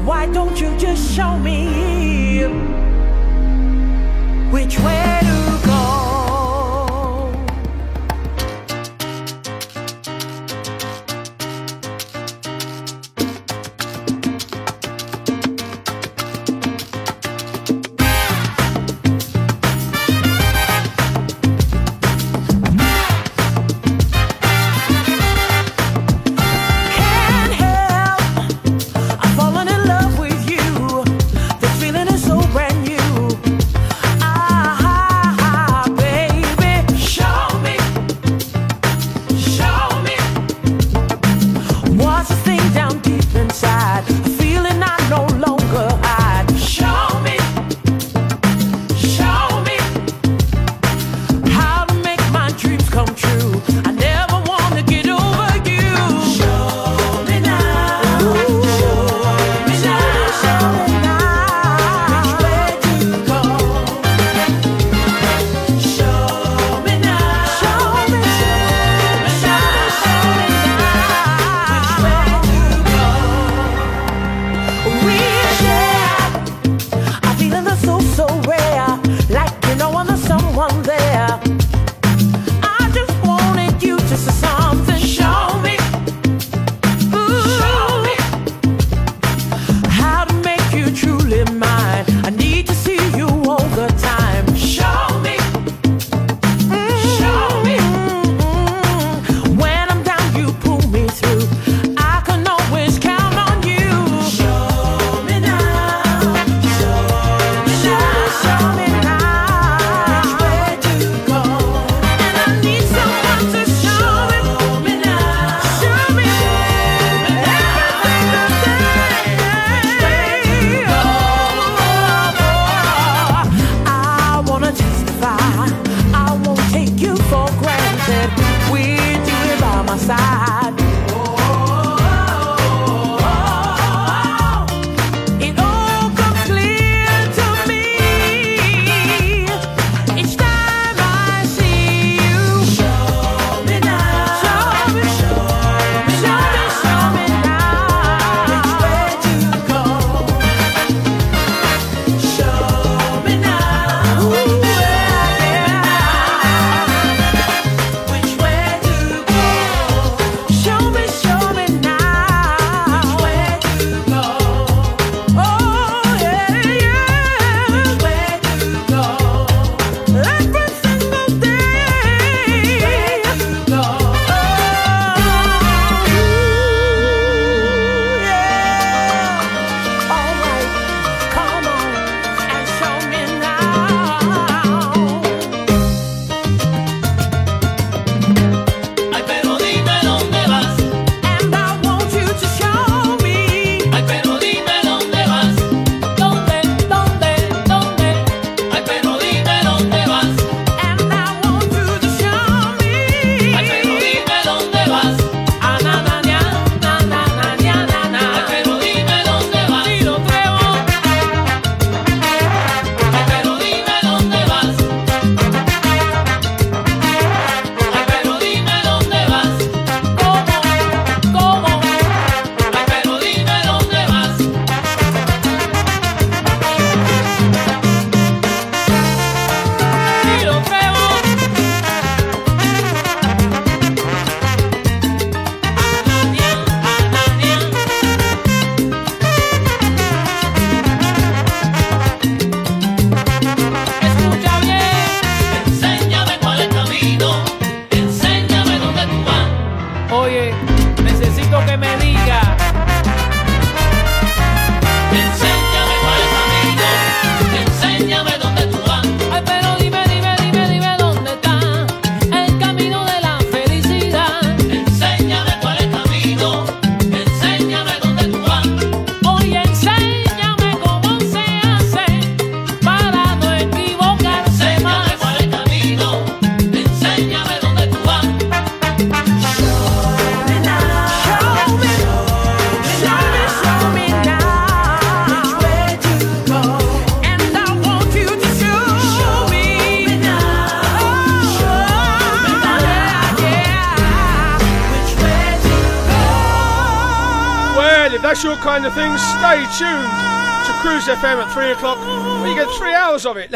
Why 0.06 0.32
don't 0.32 0.58
you 0.58 0.74
just 0.78 1.14
show 1.14 1.38
me? 1.38 1.65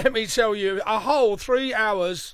let 0.10 0.16
me 0.16 0.26
tell 0.26 0.56
you, 0.56 0.82
a 0.88 0.98
whole 0.98 1.38
three 1.38 1.72
hours 1.72 2.29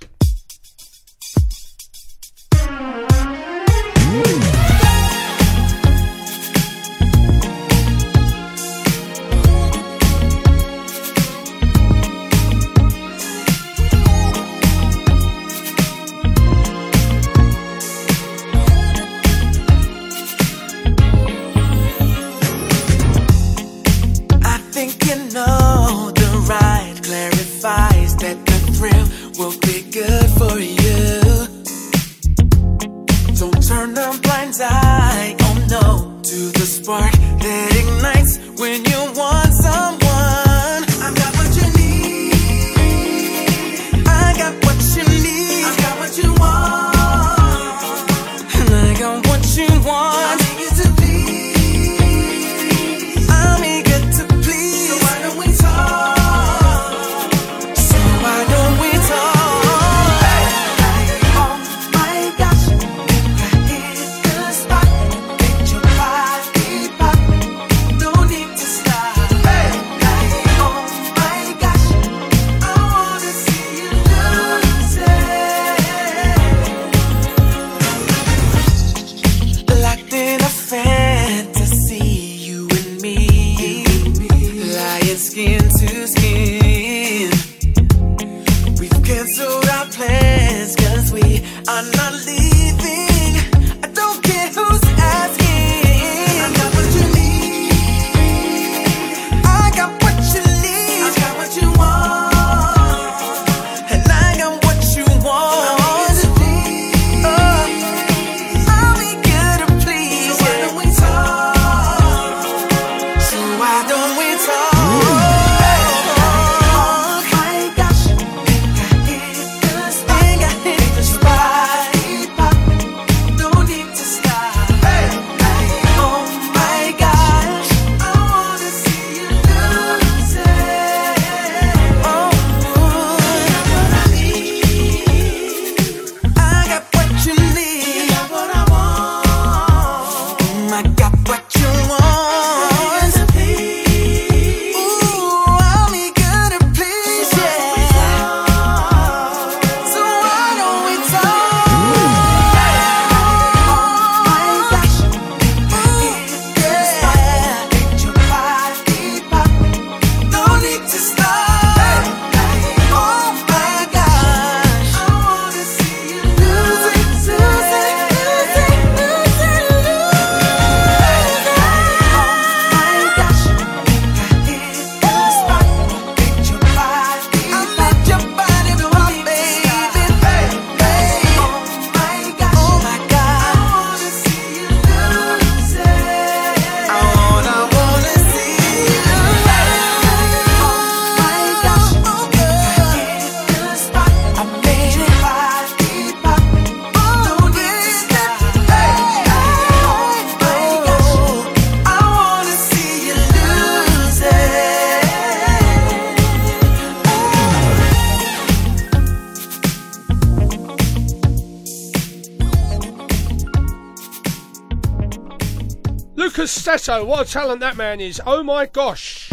What 217.04 217.28
a 217.28 217.32
talent 217.32 217.60
that 217.60 217.76
man 217.76 218.00
is. 218.00 218.22
Oh 218.26 218.42
my 218.42 218.68
gosh. 218.68 219.28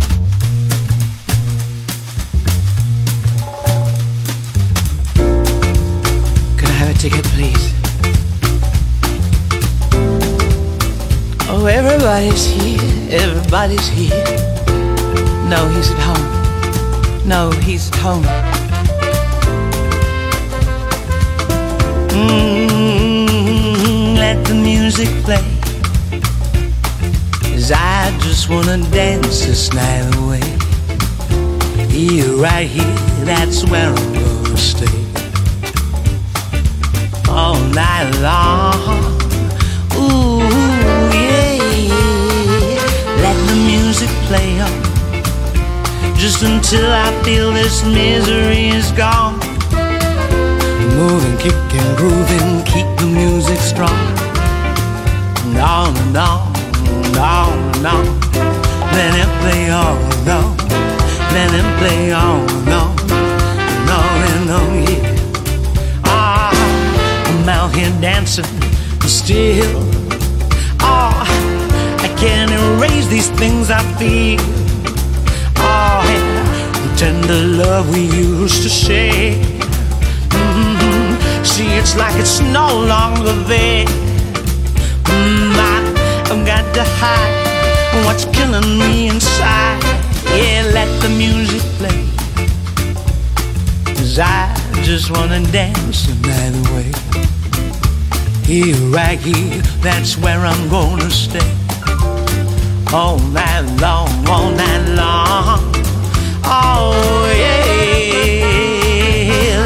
Could 6.57 6.69
I 6.69 6.73
have 6.73 6.91
a 6.91 6.95
ticket, 6.99 7.25
please? 7.27 7.73
Oh, 11.49 11.67
everybody's 11.67 12.45
here, 12.45 12.81
everybody's 13.11 13.87
here. 13.89 14.25
No, 15.49 15.69
he's 15.69 15.93
at 15.93 15.99
home. 15.99 17.29
No, 17.29 17.51
he's 17.61 17.89
at 17.91 17.97
home. 17.97 18.25
Mm-hmm, 22.11 24.17
let 24.17 24.45
the 24.47 24.55
music 24.55 25.09
play 25.25 25.52
just 28.33 28.49
wanna 28.49 28.79
dance 28.91 29.45
this 29.45 29.71
night 29.75 30.09
away. 30.17 30.41
Here, 31.89 32.33
right 32.37 32.67
here, 32.67 32.97
that's 33.27 33.63
where 33.67 33.91
I'm 33.91 34.13
gonna 34.15 34.57
stay. 34.57 34.99
All 37.29 37.61
night 37.77 38.09
long. 38.23 38.81
Ooh, 40.01 40.41
yeah. 41.13 41.61
Let 43.21 43.37
the 43.49 43.57
music 43.71 44.09
play 44.29 44.61
on. 44.63 44.83
Just 46.17 46.43
until 46.43 46.91
I 46.91 47.13
feel 47.25 47.53
this 47.53 47.85
misery 47.85 48.69
is 48.69 48.91
gone. 48.93 49.39
Moving, 50.97 51.37
kicking, 51.37 51.91
grooving, 51.97 52.65
keep 52.65 52.89
the 52.97 53.09
music 53.13 53.59
strong. 53.59 54.01
And 55.45 55.59
on 55.59 55.95
and 55.99 56.17
on 56.17 56.57
and 56.89 57.17
on 57.19 57.77
and 57.77 57.87
on. 57.87 58.22
Let 58.99 59.15
him 59.15 59.31
play 59.41 59.71
all 59.71 59.97
alone. 59.97 60.57
Let 61.37 61.51
him 61.51 61.69
play 61.81 62.13
all 62.13 62.43
alone. 62.59 62.97
And 63.75 63.91
all 63.99 64.19
alone, 64.37 64.83
yeah. 64.85 66.05
Ah, 66.05 66.53
I'm 67.27 67.49
out 67.49 67.75
here 67.75 67.93
dancing 68.01 68.45
but 69.01 69.09
still. 69.09 69.83
Ah, 70.81 71.25
oh, 71.25 72.05
I 72.07 72.09
can't 72.21 72.53
erase 72.53 73.07
these 73.09 73.31
things 73.31 73.71
I 73.71 73.83
feel. 73.99 74.41
Oh, 75.57 76.03
yeah. 76.13 76.83
the 76.83 76.97
tender 76.97 77.41
love 77.63 77.91
we 77.95 78.03
used 78.03 78.63
to 78.63 78.69
share. 78.69 79.35
Mmm, 80.31 81.47
See, 81.47 81.71
it's 81.81 81.97
like 81.97 82.15
it's 82.17 82.41
no 82.41 82.69
longer 82.95 83.33
there. 83.49 83.87
Mm, 85.07 85.53
I've 86.31 86.47
got 86.47 86.75
to 86.75 86.85
hide 86.85 87.42
what's 88.05 88.25
killing 88.27 88.79
me 88.79 89.09
inside. 89.09 89.83
Yeah, 90.27 90.71
let 90.73 90.89
the 91.03 91.09
music 91.09 91.63
play. 91.79 92.09
Cause 93.95 94.19
I 94.19 94.55
just 94.83 95.11
wanna 95.11 95.41
dance 95.53 96.07
the 96.07 96.15
night 96.29 96.55
away. 96.63 96.91
Here, 98.45 98.77
right 98.91 99.19
here, 99.19 99.63
that's 99.81 100.17
where 100.19 100.41
I'm 100.45 100.69
gonna 100.69 101.11
stay. 101.11 101.51
All 102.93 103.19
night 103.19 103.65
long, 103.81 104.29
all 104.29 104.51
night 104.51 104.87
long. 104.97 105.61
Oh, 106.45 107.33
yeah. 107.37 108.53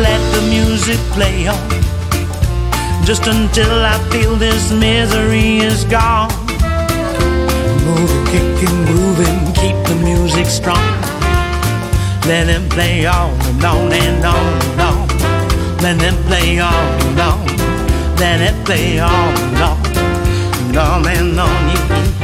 Let 0.01 0.21
the 0.35 0.43
music 0.49 0.99
play 1.17 1.49
on. 1.49 1.69
Just 3.05 3.27
until 3.27 3.85
I 3.85 3.99
feel 4.11 4.37
this 4.37 4.71
misery 4.73 5.59
is 5.59 5.85
gone. 5.85 6.26
Kicking, 7.97 8.85
grooving, 8.85 9.41
keep 9.55 9.77
the 9.89 9.99
music 10.05 10.47
strong. 10.47 10.77
Let 12.27 12.49
it 12.49 12.69
play 12.69 13.07
on 13.07 13.33
and 13.47 13.65
on 13.65 13.93
and 13.93 14.25
on 14.25 14.63
and 14.65 14.81
on. 14.81 15.09
Let 15.79 16.03
it 16.03 16.15
play 16.27 16.59
on 16.59 16.75
and 16.75 17.21
on. 17.21 17.47
Let 18.17 18.41
it 18.43 18.65
play 18.67 19.01
on 19.01 19.13
and 19.13 19.63
on 19.63 19.79
and 20.67 20.77
on 20.77 21.07
and 21.07 21.41
on. 21.41 22.16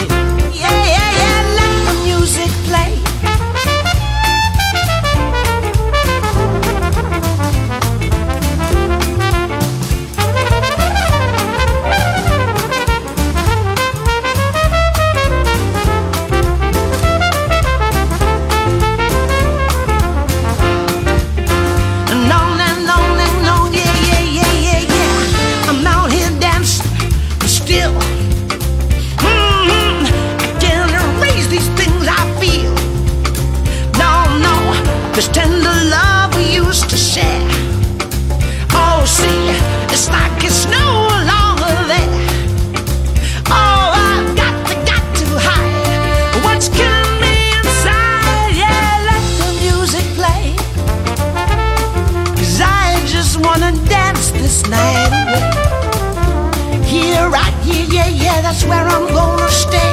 Right 57.33 57.55
here, 57.65 57.87
yeah, 57.89 58.09
yeah, 58.09 58.43
that's 58.43 58.63
where 58.65 58.87
I'm 58.87 59.07
gonna 59.09 59.49
stay. 59.49 59.93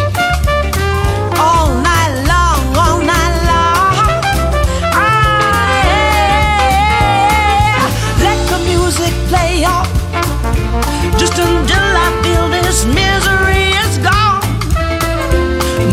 All 1.40 1.70
night 1.90 2.14
long, 2.32 2.62
all 2.84 3.00
night 3.00 3.36
long. 3.50 3.96
Ah, 4.92 5.80
yeah. 5.90 7.00
Let 8.26 8.40
the 8.52 8.60
music 8.72 9.14
play 9.32 9.64
on. 9.64 9.88
Just 11.18 11.38
until 11.40 11.92
I 12.06 12.10
feel 12.24 12.46
this 12.50 12.84
misery 13.00 13.72
is 13.84 13.94
gone. 14.10 14.44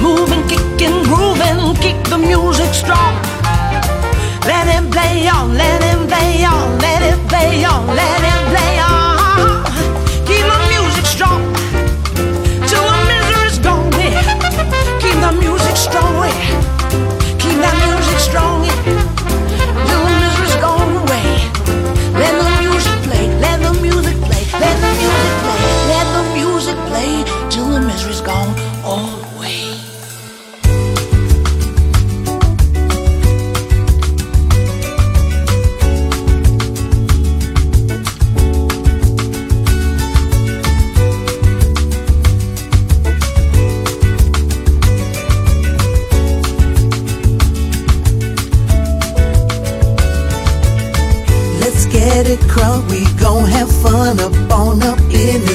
Moving, 0.03 0.43
kicking, 0.51 0.99
grooving, 1.05 1.77
keep 1.83 1.99
the 2.11 2.19
music 2.19 2.75
strong. 2.75 3.06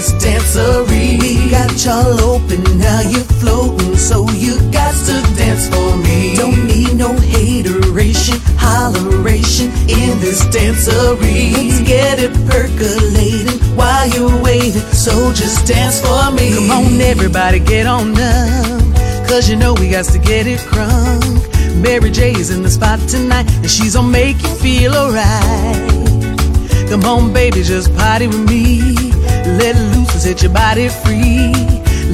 This 0.01 0.13
dancery. 0.13 1.21
We 1.21 1.51
got 1.51 1.85
y'all 1.85 2.19
open, 2.21 2.63
now 2.79 3.01
you're 3.01 3.29
floating, 3.37 3.95
so 3.95 4.27
you 4.31 4.57
got 4.71 4.95
to 5.05 5.21
dance 5.37 5.69
for 5.69 5.95
me. 5.97 6.35
Don't 6.35 6.65
need 6.65 6.95
no 6.95 7.13
hateration, 7.13 8.37
holleration 8.57 9.69
in 9.87 10.19
this 10.19 10.41
dancery. 10.45 11.53
Let's 11.53 11.81
get 11.81 12.17
it 12.17 12.33
percolating 12.49 13.59
while 13.77 14.07
you're 14.09 14.41
waiting, 14.41 14.81
so 14.91 15.31
just 15.33 15.67
dance 15.67 16.01
for 16.01 16.31
me. 16.31 16.55
Come 16.55 16.71
on, 16.71 17.01
everybody, 17.01 17.59
get 17.59 17.85
on 17.85 18.17
up. 18.17 19.27
Cause 19.27 19.47
you 19.49 19.55
know 19.55 19.75
we 19.75 19.89
got 19.89 20.05
to 20.05 20.17
get 20.17 20.47
it 20.47 20.59
crunk. 20.61 21.21
Mary 21.79 22.09
J 22.09 22.31
is 22.31 22.49
in 22.49 22.63
the 22.63 22.71
spot 22.71 22.99
tonight, 23.07 23.49
and 23.57 23.69
she's 23.69 23.93
gonna 23.93 24.07
make 24.07 24.41
you 24.41 24.55
feel 24.55 24.95
alright. 24.95 26.89
Come 26.89 27.03
on, 27.05 27.31
baby, 27.31 27.61
just 27.61 27.95
party 27.95 28.25
with 28.25 28.49
me. 28.49 29.10
Let 29.59 29.75
loose 29.75 30.11
and 30.13 30.21
set 30.21 30.41
your 30.41 30.53
body 30.53 30.87
free. 30.89 31.53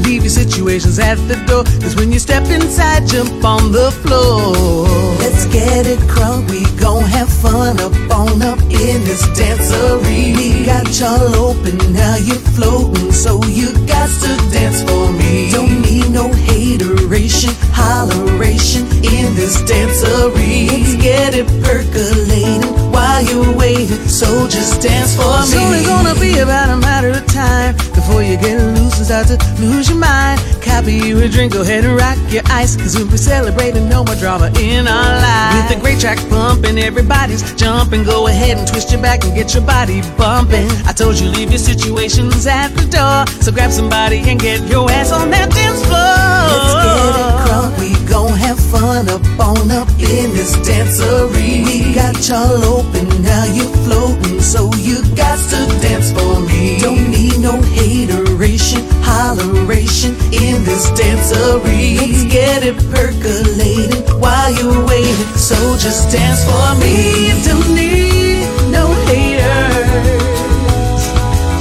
Leave 0.03 0.23
your 0.23 0.29
situations 0.29 0.99
at 0.99 1.15
the 1.27 1.35
door, 1.47 1.63
cause 1.81 1.95
when 1.95 2.11
you 2.11 2.19
step 2.19 2.43
inside, 2.49 3.07
jump 3.07 3.43
on 3.43 3.71
the 3.71 3.91
floor. 3.91 4.85
Let's 5.19 5.45
get 5.47 5.87
it 5.87 5.99
crunk, 6.07 6.49
we 6.49 6.63
gon' 6.79 7.03
have 7.03 7.29
fun 7.29 7.79
up 7.79 7.93
on 8.11 8.41
up 8.41 8.59
in 8.61 9.03
this 9.03 9.25
dancery. 9.37 10.35
We 10.37 10.65
got 10.65 10.87
y'all 10.99 11.35
open, 11.35 11.77
now 11.93 12.15
you're 12.17 12.45
floating, 12.55 13.11
so 13.11 13.43
you 13.45 13.73
got 13.87 14.09
to 14.21 14.37
dance 14.51 14.81
for 14.83 15.11
me. 15.11 15.51
Don't 15.51 15.81
need 15.81 16.09
no 16.11 16.31
hateration, 16.31 17.51
holleration 17.73 18.83
in 19.03 19.35
this 19.35 19.61
dancery. 19.63 20.67
Let's 20.69 20.95
get 20.95 21.33
it 21.33 21.47
percolating 21.63 22.86
while 23.17 23.25
you're 23.33 23.57
waiting, 23.57 24.07
so 24.07 24.47
just 24.47 24.81
dance 24.81 25.15
for 25.15 25.23
me. 25.23 25.37
It's 25.41 25.55
only 25.55 25.83
gonna 25.83 26.19
be 26.19 26.39
about 26.39 26.69
a 26.69 26.77
matter 26.77 27.09
of 27.09 27.25
time 27.27 27.75
before 27.95 28.21
you 28.21 28.37
get 28.37 28.61
loose 28.61 28.97
and 28.97 29.05
start 29.05 29.27
to 29.27 29.37
lose 29.59 29.89
your 29.89 29.97
mind. 29.97 30.39
Copy 30.61 30.93
you 30.93 31.17
a 31.19 31.27
drink, 31.27 31.53
go 31.53 31.61
ahead 31.61 31.83
and 31.85 31.95
rock 31.97 32.17
your 32.29 32.43
ice, 32.47 32.75
cause 32.75 32.95
we'll 32.95 33.09
be 33.09 33.17
celebrating 33.17 33.89
no 33.89 34.03
more 34.03 34.15
drama 34.15 34.51
in 34.59 34.87
our 34.87 35.11
lives. 35.21 35.69
With 35.69 35.77
a 35.77 35.81
great 35.81 35.99
track 35.99 36.19
pumping, 36.29 36.77
everybody's 36.77 37.41
jumping. 37.55 38.03
Go 38.03 38.27
ahead 38.27 38.57
and 38.57 38.67
twist 38.67 38.91
your 38.91 39.01
back 39.01 39.23
and 39.23 39.33
get 39.33 39.53
your 39.53 39.65
body 39.65 40.01
bumping. 40.17 40.69
I 40.85 40.93
told 40.93 41.19
you, 41.19 41.29
leave 41.29 41.49
your 41.49 41.59
situations 41.59 42.45
at 42.45 42.69
the 42.75 42.85
door, 42.85 43.25
so 43.41 43.51
grab 43.51 43.71
somebody 43.71 44.19
and 44.29 44.39
get 44.39 44.61
your 44.69 44.89
ass 44.91 45.11
on 45.11 45.31
that 45.31 45.49
dance 45.51 45.83
floor. 45.85 46.46
Let's 46.47 46.73
get 46.85 47.13
it 47.21 47.31
crunk, 47.43 47.71
we 47.79 47.89
gon' 48.07 48.37
have 48.37 48.59
fun 48.59 49.09
up 49.09 49.23
on 49.39 49.71
up 49.71 49.89
in 49.99 50.31
this 50.33 50.55
dancery. 50.67 51.63
We 51.65 51.93
got 51.93 52.15
y'all 52.27 52.63
open, 52.63 53.07
now 53.21 53.45
you're 53.45 53.75
floating, 53.85 54.39
so 54.41 54.71
you 54.75 55.03
got 55.15 55.39
to 55.51 55.59
dance 55.81 56.11
for 56.11 56.39
me. 56.41 56.79
Don't 56.79 57.09
need 57.09 57.39
no 57.39 57.61
hateration, 57.77 58.81
holleration 59.03 60.13
in 60.31 60.63
this 60.63 60.89
dancery. 60.91 61.97
Let's 61.97 62.23
get 62.31 62.63
it 62.63 62.77
percolating 62.91 64.03
while 64.19 64.51
you're 64.51 64.85
waiting, 64.85 65.31
so 65.35 65.55
just 65.77 66.11
dance 66.11 66.43
for 66.43 66.75
me. 66.81 67.33
Don't 67.43 67.69
need 67.75 68.47
no 68.71 68.87
haters. 69.07 69.87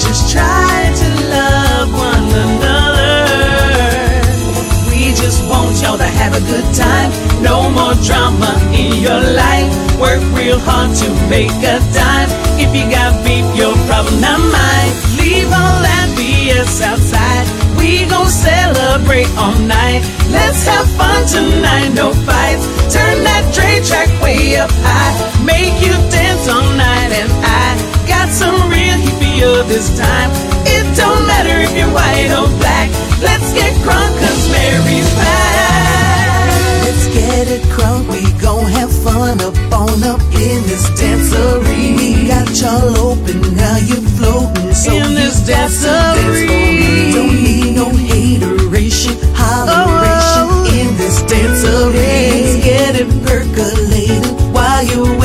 Just 0.03 0.33
try 0.33 0.66
have 6.27 6.43
a 6.43 6.47
good 6.51 6.69
time. 6.75 7.11
No 7.43 7.71
more 7.71 7.95
drama 8.03 8.51
in 8.75 8.99
your 8.99 9.23
life. 9.43 9.71
Work 10.03 10.23
real 10.35 10.59
hard 10.59 10.91
to 11.03 11.09
make 11.31 11.55
a 11.63 11.79
dime. 11.95 12.31
If 12.59 12.75
you 12.75 12.85
got 12.91 13.15
beef, 13.23 13.47
your 13.55 13.75
problem, 13.87 14.19
not 14.21 14.41
mine. 14.43 14.91
Leave 15.23 15.47
all 15.47 15.79
that 15.87 16.07
BS 16.19 16.83
outside. 16.83 17.47
We 17.79 18.11
gon' 18.11 18.27
celebrate 18.27 19.31
all 19.39 19.55
night. 19.63 20.03
Let's 20.35 20.67
have 20.67 20.89
fun 20.99 21.21
tonight, 21.31 21.95
no 21.95 22.11
fights. 22.27 22.65
Turn 22.91 23.23
that 23.23 23.45
Dre 23.55 23.79
track 23.87 24.11
way 24.19 24.59
up 24.59 24.73
high. 24.83 25.15
Make 25.47 25.79
you 25.79 25.95
dance 26.11 26.49
all 26.51 26.67
night, 26.75 27.11
and 27.23 27.31
I 27.63 27.67
got 28.11 28.29
some 28.35 28.59
real 28.67 28.99
hippie 28.99 29.47
of 29.47 29.69
this 29.69 29.95
time. 29.95 30.31
It 30.75 30.85
don't 30.99 31.23
matter 31.31 31.55
if 31.63 31.71
you're 31.79 31.93
white 31.95 32.31
or 32.35 32.51
black. 32.59 32.91
Let's 33.23 33.55
get 33.55 33.73
crunk, 33.87 34.11
cause 34.19 34.43
Mary's 34.51 35.11
back. 35.15 35.76
Get 37.37 37.49
it 37.49 37.61
crunk, 37.65 38.09
we 38.09 38.33
gon' 38.41 38.65
have 38.65 38.91
fun 38.91 39.43
up 39.43 39.55
on 39.71 40.03
up 40.03 40.23
in 40.33 40.63
this 40.65 40.89
dancery. 40.99 41.95
We 41.95 42.27
got 42.27 42.49
y'all 42.59 42.97
open, 42.97 43.55
now 43.55 43.77
you're 43.77 44.09
floating, 44.17 44.73
so 44.73 44.91
In 44.91 45.13
this 45.13 45.41
got 45.41 45.47
dance 45.47 45.85
for 45.85 46.33
me. 46.33 46.47
dancery. 46.49 47.13
Don't 47.13 47.37
need 47.45 47.77
no 47.77 47.91
hateration, 47.91 49.13
holleration 49.37 50.49
oh. 50.49 50.81
in 50.81 50.97
this 50.97 51.21
dancery. 51.25 51.86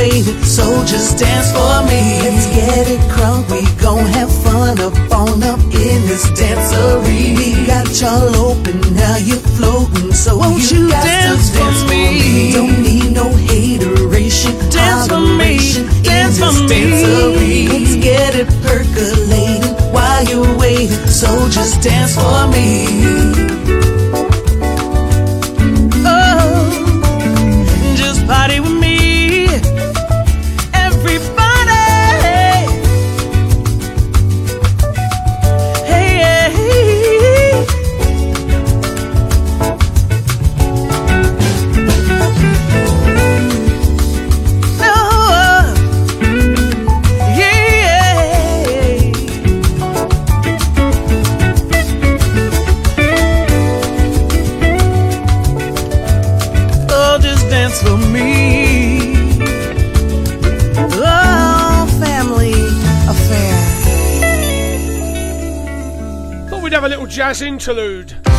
You're 0.07 0.43
so 0.43 0.83
just 0.85 1.19
dance 1.19 1.51
for 1.51 1.83
me. 1.87 2.21
Let's 2.23 2.47
get 2.47 2.87
it 2.89 2.99
crunk, 3.11 3.49
we 3.51 3.61
gon' 3.81 4.05
have 4.17 4.31
fun 4.43 4.79
up 4.79 4.93
on 5.11 5.43
up 5.43 5.59
in 5.59 6.01
this 6.07 6.25
dancery. 6.31 7.37
We 7.37 7.65
got 7.65 7.87
y'all 7.99 8.35
open, 8.35 8.79
now 8.95 9.17
you're 9.17 9.37
floating, 9.57 10.11
so 10.13 10.37
Won't 10.37 10.71
you, 10.71 10.85
you 10.85 10.89
dance 10.89 11.51
to 11.51 11.57
dance 11.57 11.83
for 11.83 11.89
me? 11.89 12.19
me. 12.19 12.53
Don't 12.53 12.81
need 12.81 13.11
no 13.13 13.29
hateration, 13.29 14.53
Dance 14.69 15.07
for 15.07 15.19
me, 15.19 15.57
dance 16.03 16.37
in 16.37 16.43
for 16.43 16.51
this 16.51 16.61
me. 16.61 16.67
dancery. 16.69 17.69
Let's 17.69 17.95
get 18.03 18.35
it 18.35 18.47
percolating 18.63 19.75
while 19.93 20.23
you're 20.25 20.57
waiting, 20.57 20.89
so 21.07 21.27
just 21.49 21.81
dance 21.83 22.15
for 22.15 22.47
me. 22.47 23.60
interlude. 67.41 68.30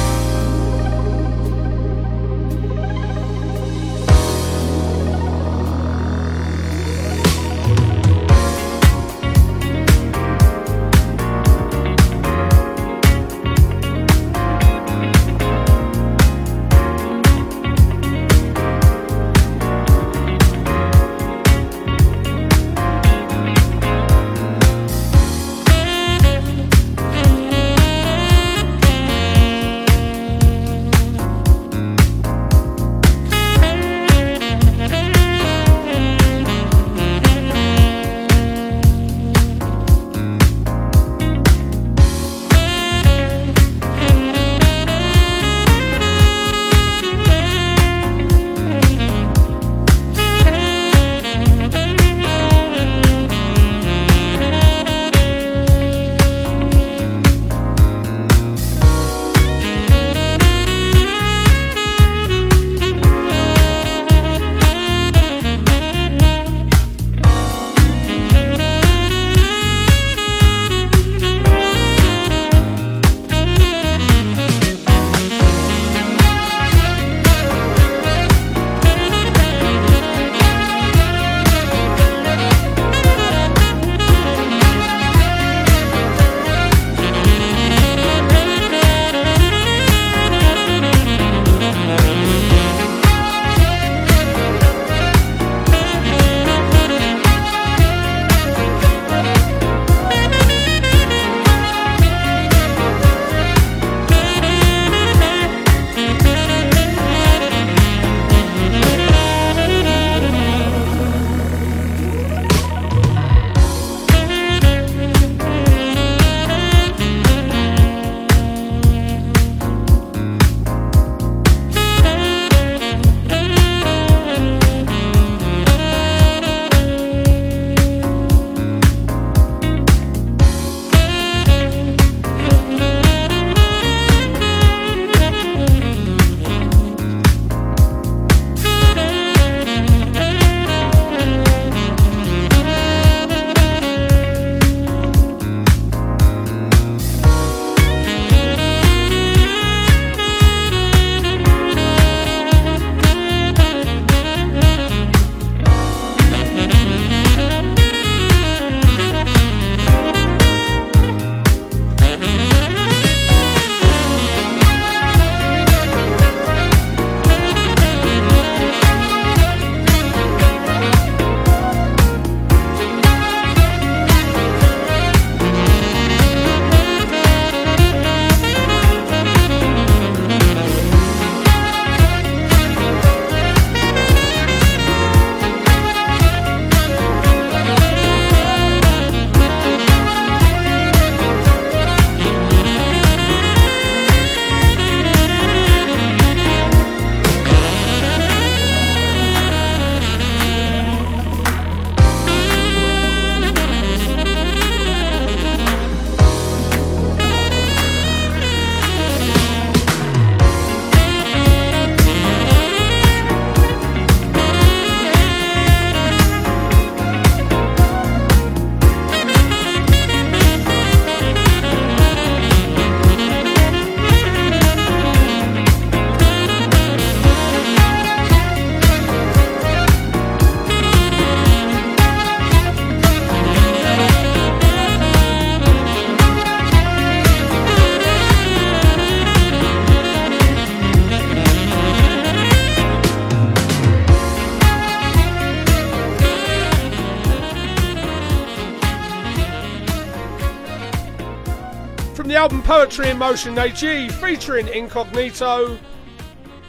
album 252.42 252.60
Poetry 252.64 253.08
in 253.08 253.18
Motion 253.18 253.56
AG 253.56 254.08
featuring 254.08 254.66
Incognito 254.66 255.78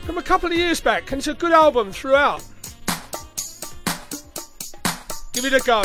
from 0.03 0.19
a 0.19 0.21
couple 0.21 0.51
of 0.51 0.55
years 0.55 0.79
back, 0.79 1.11
and 1.11 1.17
it's 1.17 1.25
a 1.25 1.33
good 1.33 1.51
album 1.51 1.91
throughout. 1.91 2.45
Give 5.33 5.45
it 5.45 5.53
a 5.53 5.59
go. 5.65 5.81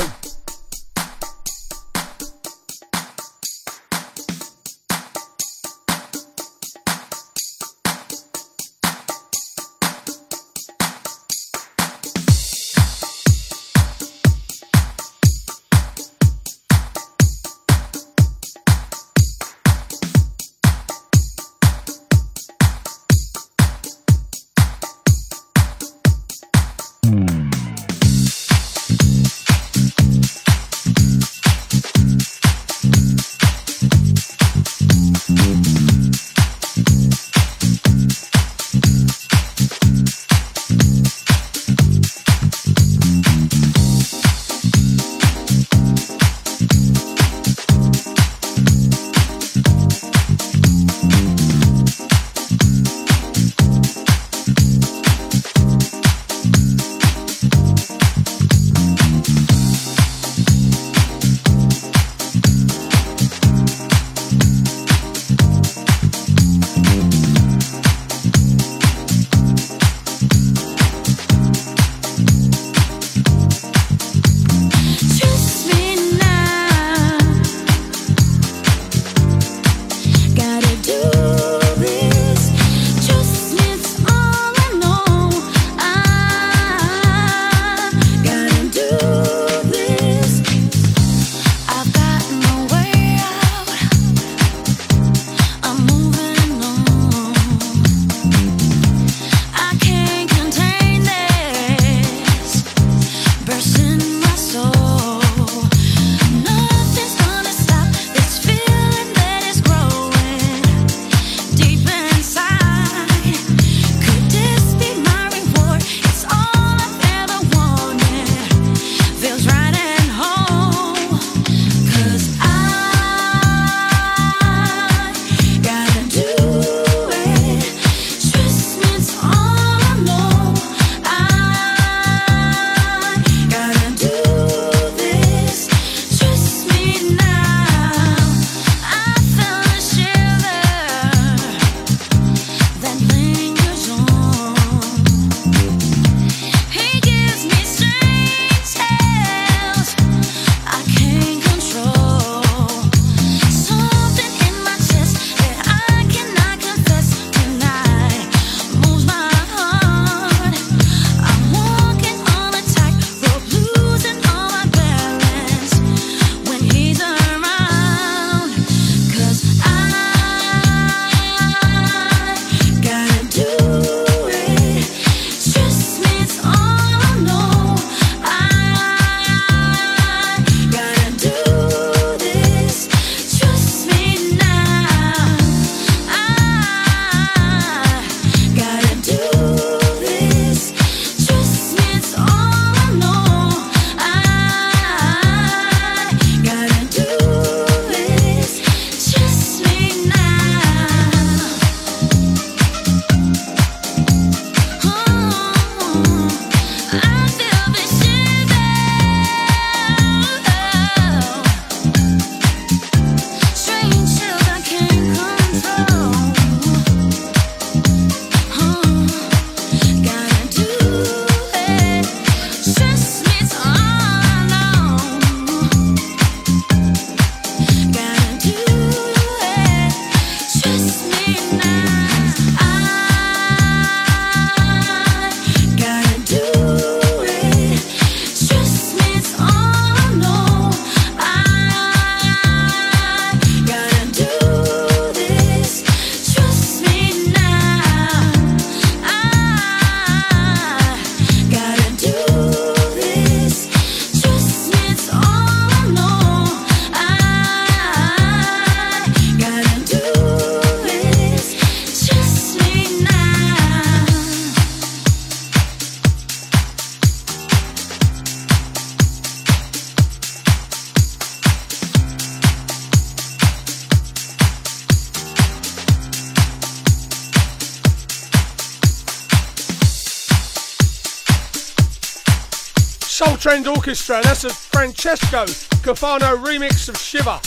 Orchestra. 283.89 284.21
That's 284.23 284.45
a 284.45 284.51
Francesco 284.51 285.47
Cafano 285.81 286.37
remix 286.45 286.91
of 286.91 286.99
Shiver. 286.99 287.41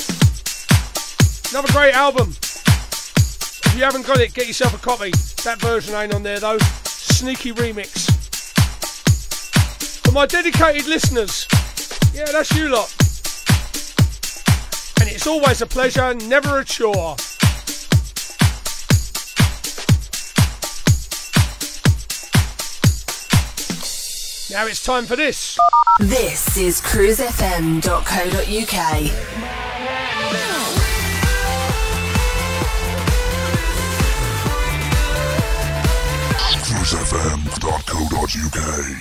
Another 1.52 1.72
great 1.72 1.94
album. 1.94 2.30
If 2.32 3.74
you 3.78 3.84
haven't 3.84 4.08
got 4.08 4.20
it, 4.20 4.34
get 4.34 4.48
yourself 4.48 4.74
a 4.74 4.80
copy. 4.80 5.12
That 5.44 5.60
version 5.60 5.94
ain't 5.94 6.16
on 6.16 6.24
there 6.24 6.40
though. 6.40 6.58
Sneaky 6.58 7.52
remix. 7.52 8.10
For 10.04 10.14
my 10.14 10.26
dedicated 10.26 10.88
listeners, 10.88 11.48
yeah, 12.12 12.26
that's 12.32 12.52
you 12.56 12.70
lot. 12.70 12.92
And 15.00 15.16
it's 15.16 15.28
always 15.28 15.62
a 15.62 15.68
pleasure, 15.68 16.16
never 16.16 16.62
a 16.62 16.66
chore. 16.66 17.18
Now 24.52 24.68
it's 24.68 24.84
time 24.84 25.06
for 25.06 25.16
this. 25.16 25.58
This 26.02 26.58
is 26.58 26.82
cruisefm.co.uk. 26.82 27.82
cruisefm.co.uk. 37.72 38.98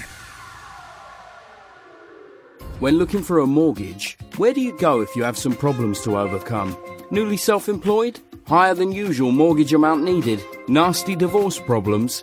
When 2.78 2.96
looking 2.98 3.22
for 3.24 3.40
a 3.40 3.46
mortgage, 3.46 4.16
where 4.36 4.54
do 4.54 4.60
you 4.60 4.78
go 4.78 5.00
if 5.00 5.16
you 5.16 5.24
have 5.24 5.36
some 5.36 5.56
problems 5.56 6.00
to 6.02 6.16
overcome? 6.16 6.76
Newly 7.10 7.36
self 7.36 7.68
employed? 7.68 8.20
Higher 8.46 8.74
than 8.74 8.92
usual 8.92 9.32
mortgage 9.32 9.72
amount 9.74 10.04
needed? 10.04 10.40
Nasty 10.68 11.16
divorce 11.16 11.58
problems? 11.58 12.22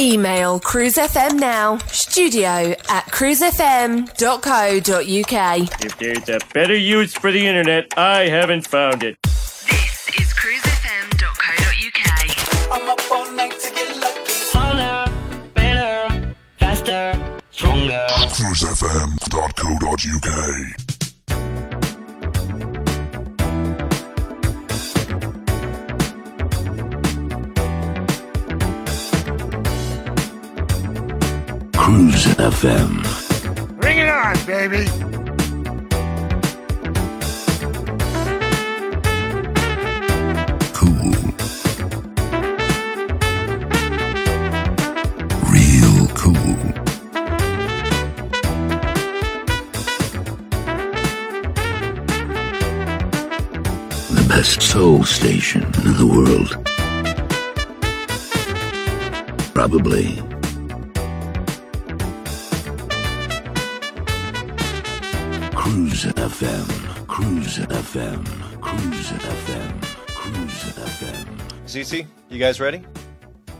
Email 0.00 0.60
cruisefm 0.60 1.40
now, 1.40 1.78
studio 1.88 2.72
at 2.88 3.04
cruisefm.co.uk. 3.06 5.84
If 5.84 5.98
there's 5.98 6.28
a 6.28 6.38
better 6.54 6.76
use 6.76 7.14
for 7.14 7.32
the 7.32 7.44
internet, 7.44 7.86
I 7.98 8.28
haven't 8.28 8.68
found 8.68 9.02
it. 9.02 9.16
This 9.24 10.08
is 10.20 10.32
cruisefm.co.uk. 10.34 12.72
I'm 12.72 12.88
up 12.88 13.00
all 13.10 13.28
night 13.32 13.58
to 13.58 13.70
get 13.74 13.96
lucky. 13.96 14.32
Harder, 14.52 15.10
better, 15.54 16.32
faster, 16.58 17.40
stronger. 17.50 18.06
cruisefm.co.uk. 18.08 20.87
Cruise 31.88 32.26
FM. 32.36 33.00
Bring 33.80 33.96
it 33.96 34.10
on, 34.10 34.36
baby. 34.44 34.84
Cool. 40.74 41.14
Real 45.48 46.08
cool. 46.08 46.56
The 54.14 54.26
best 54.28 54.60
soul 54.60 55.04
station 55.04 55.62
in 55.62 55.96
the 55.96 56.06
world. 56.06 56.52
Probably. 59.54 60.27
Cruise 65.78 66.06
FM. 66.06 67.06
Cruise 67.06 67.58
FM. 67.58 68.60
Cruise 68.60 69.10
FM. 69.12 69.82
Cruise 70.08 70.74
FM. 70.74 71.26
CC, 71.66 72.04
you 72.28 72.38
guys 72.40 72.58
ready? 72.58 72.82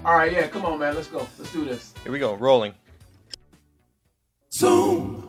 All 0.04 0.16
right, 0.16 0.32
yeah, 0.32 0.48
come 0.48 0.64
on, 0.64 0.80
man. 0.80 0.96
Let's 0.96 1.06
go. 1.06 1.28
Let's 1.38 1.52
do 1.52 1.64
this. 1.64 1.94
Here 2.02 2.10
we 2.10 2.18
go, 2.18 2.34
rolling. 2.34 2.74
Zoom. 4.52 5.28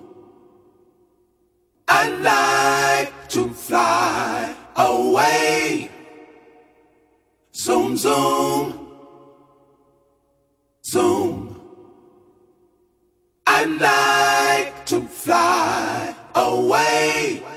I 1.88 2.10
like 2.10 3.30
to 3.30 3.50
fly 3.50 4.56
away. 4.76 5.92
Zoom, 7.54 7.98
zoom. 7.98 8.88
Zoom. 10.84 11.62
I 13.46 13.66
like 13.66 14.86
to 14.88 15.02
fly 15.02 15.79
away. 16.48 17.49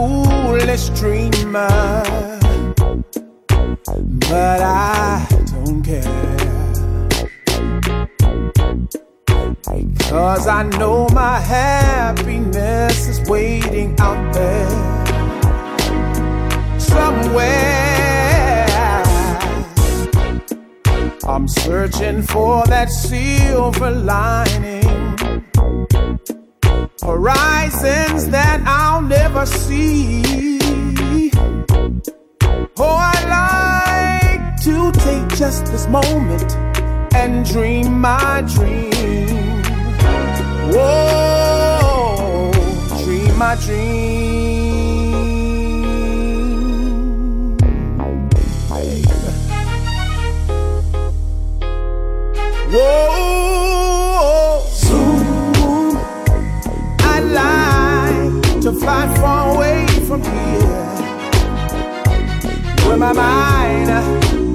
Foolish 0.00 0.88
dreamer, 1.00 2.02
but 4.28 4.60
I 4.62 5.26
don't 5.52 5.82
care. 5.82 6.38
Because 9.98 10.46
I 10.46 10.62
know 10.78 11.06
my 11.12 11.38
happiness 11.38 13.08
is 13.08 13.20
waiting 13.28 13.94
out 14.00 14.32
there 14.32 14.70
somewhere. 16.78 17.76
I'm 21.28 21.46
searching 21.46 22.22
for 22.22 22.64
that 22.66 22.88
silver 22.90 23.90
lining 23.90 25.09
horizons 27.10 28.28
that 28.28 28.62
I'll 28.64 29.02
never 29.02 29.44
see. 29.44 30.58
Oh, 32.76 32.96
I'd 33.12 33.26
like 33.40 34.62
to 34.66 34.92
take 35.06 35.28
just 35.36 35.66
this 35.66 35.86
moment 35.88 36.56
and 37.14 37.44
dream 37.44 38.00
my 38.00 38.42
dream. 38.54 39.62
Whoa, 40.72 42.52
dream 43.04 43.38
my 43.38 43.54
dream. 43.56 44.10
Whoa, 52.72 53.39
fly 58.80 59.06
far 59.16 59.54
away 59.54 59.86
from 60.08 60.22
here. 60.22 60.86
Where 62.86 62.96
my 62.96 63.12
mind, 63.12 63.90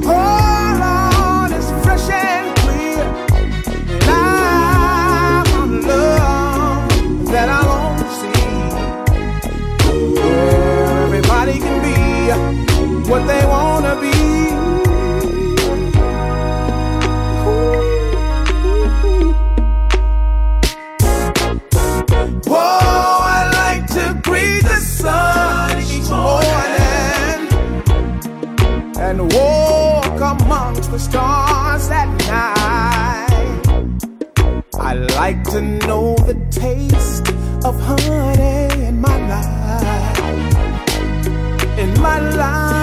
hold 0.04 0.82
on, 0.82 1.54
is 1.54 1.70
fresh 1.84 2.10
and 2.10 2.58
clear. 2.62 3.04
And 4.02 4.10
I'm 4.10 5.48
on 5.62 5.70
love 5.84 7.26
that 7.34 7.50
I 7.58 7.62
won't 7.72 8.10
see. 8.20 8.48
Where 10.20 11.04
everybody 11.06 11.56
can 11.60 11.78
be 11.86 11.96
what 13.10 13.22
they 13.28 13.46
wanna 13.46 13.96
be. 14.02 14.15
like 35.16 35.42
to 35.46 35.62
know 35.62 36.14
the 36.28 36.36
taste 36.52 37.30
of 37.64 37.80
honey 37.80 38.86
in 38.86 39.00
my 39.00 39.18
life. 39.30 40.20
In 41.80 42.02
my 42.02 42.20
life. 42.20 42.75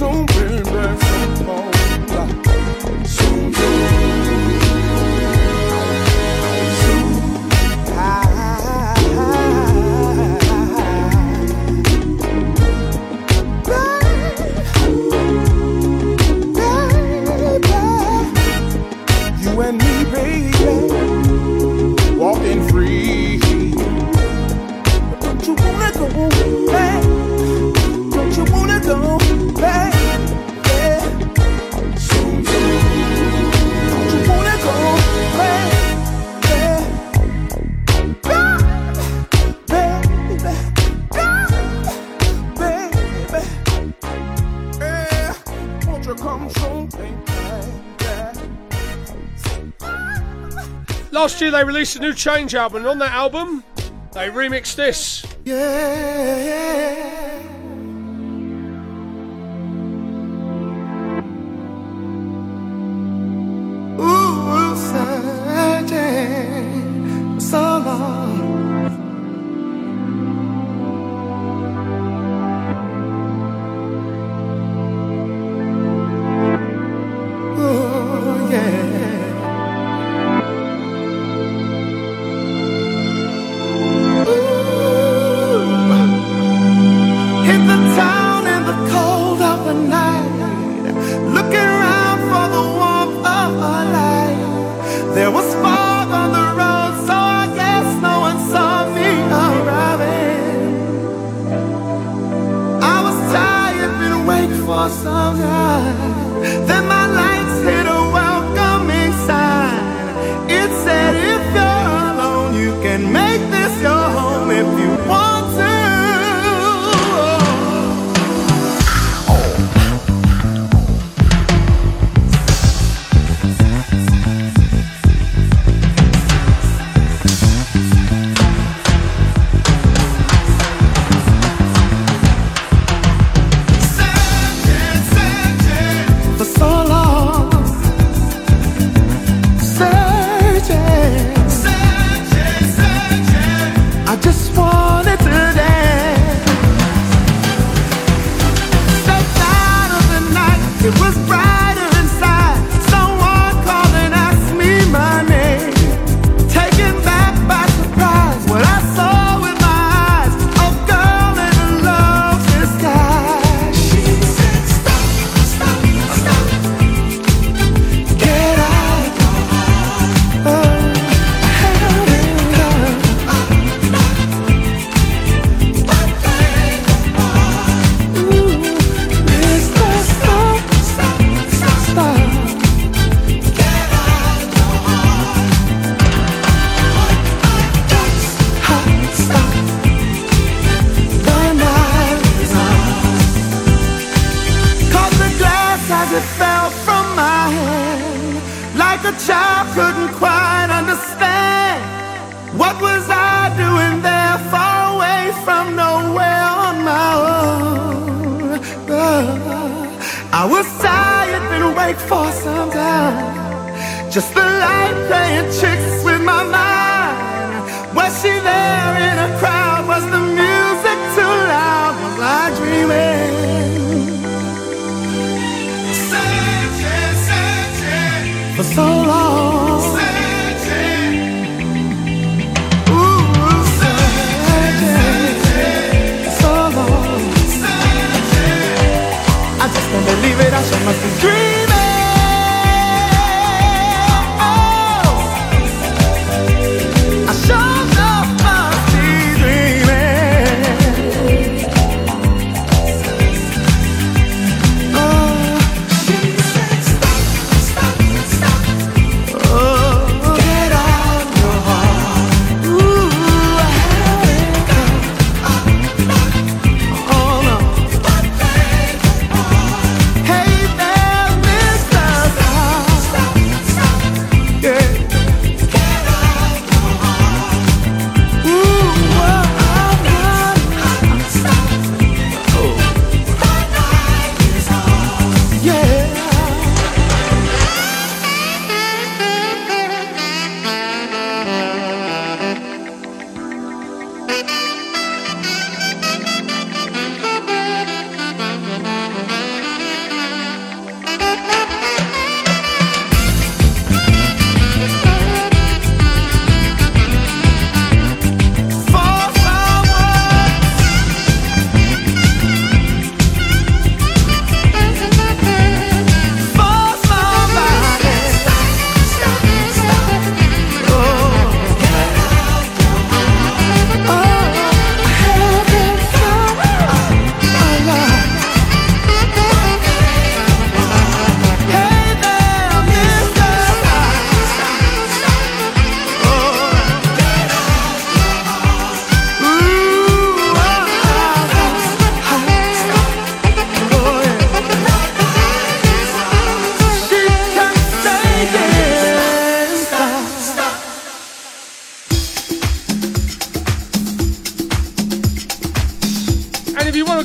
consumed 0.00 0.39
they 51.50 51.64
released 51.64 51.96
a 51.96 52.00
new 52.00 52.14
Change 52.14 52.54
album, 52.54 52.78
and 52.78 52.86
on 52.86 52.98
that 52.98 53.12
album, 53.12 53.64
they 54.12 54.28
remixed 54.28 54.76
this. 54.76 55.24
Yeah. 55.44 56.59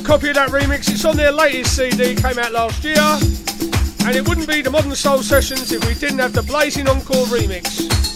Copy 0.06 0.28
of 0.28 0.36
that 0.36 0.50
remix, 0.50 0.88
it's 0.88 1.04
on 1.04 1.16
their 1.16 1.32
latest 1.32 1.74
CD, 1.74 2.14
came 2.14 2.38
out 2.38 2.52
last 2.52 2.84
year. 2.84 2.96
And 4.06 4.16
it 4.16 4.26
wouldn't 4.28 4.46
be 4.46 4.62
the 4.62 4.70
Modern 4.70 4.94
Soul 4.94 5.20
Sessions 5.20 5.72
if 5.72 5.84
we 5.84 5.94
didn't 5.94 6.20
have 6.20 6.32
the 6.32 6.44
Blazing 6.44 6.88
Encore 6.88 7.26
remix. 7.26 8.15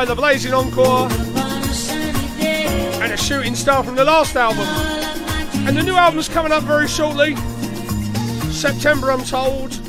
by 0.00 0.06
the 0.06 0.14
Blazing 0.14 0.54
Encore 0.54 1.10
and 3.02 3.12
a 3.12 3.16
shooting 3.18 3.54
star 3.54 3.84
from 3.84 3.96
the 3.96 4.04
last 4.04 4.34
album. 4.34 4.66
And 5.66 5.76
the 5.76 5.82
new 5.82 5.94
album's 5.94 6.26
coming 6.26 6.52
up 6.52 6.62
very 6.62 6.88
shortly. 6.88 7.36
September, 8.50 9.12
I'm 9.12 9.22
told. 9.22 9.79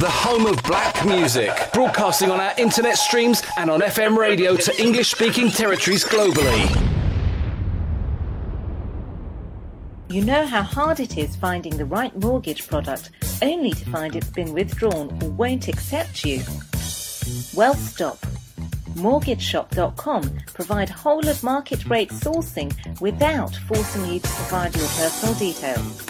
the 0.00 0.08
home 0.08 0.46
of 0.46 0.62
black 0.62 1.04
music, 1.04 1.52
broadcasting 1.74 2.30
on 2.30 2.40
our 2.40 2.54
internet 2.56 2.96
streams 2.96 3.42
and 3.58 3.70
on 3.70 3.82
FM 3.82 4.16
radio 4.16 4.56
to 4.56 4.82
English 4.82 5.10
speaking 5.10 5.50
territories 5.50 6.06
globally. 6.06 6.64
You 10.08 10.24
know 10.24 10.46
how 10.46 10.62
hard 10.62 11.00
it 11.00 11.18
is 11.18 11.36
finding 11.36 11.76
the 11.76 11.84
right 11.84 12.16
mortgage 12.18 12.66
product 12.66 13.10
only 13.42 13.72
to 13.72 13.90
find 13.90 14.16
it's 14.16 14.30
been 14.30 14.54
withdrawn 14.54 15.22
or 15.22 15.28
won't 15.28 15.68
accept 15.68 16.24
you. 16.24 16.40
Well, 17.54 17.74
stop. 17.74 18.18
MortgageShop.com 18.94 20.38
provide 20.54 20.88
whole 20.88 21.28
of 21.28 21.42
market 21.44 21.84
rate 21.84 22.08
sourcing 22.08 22.72
without 23.02 23.54
forcing 23.54 24.06
you 24.06 24.18
to 24.18 24.28
provide 24.28 24.74
your 24.74 24.88
personal 24.88 25.34
details. 25.34 26.09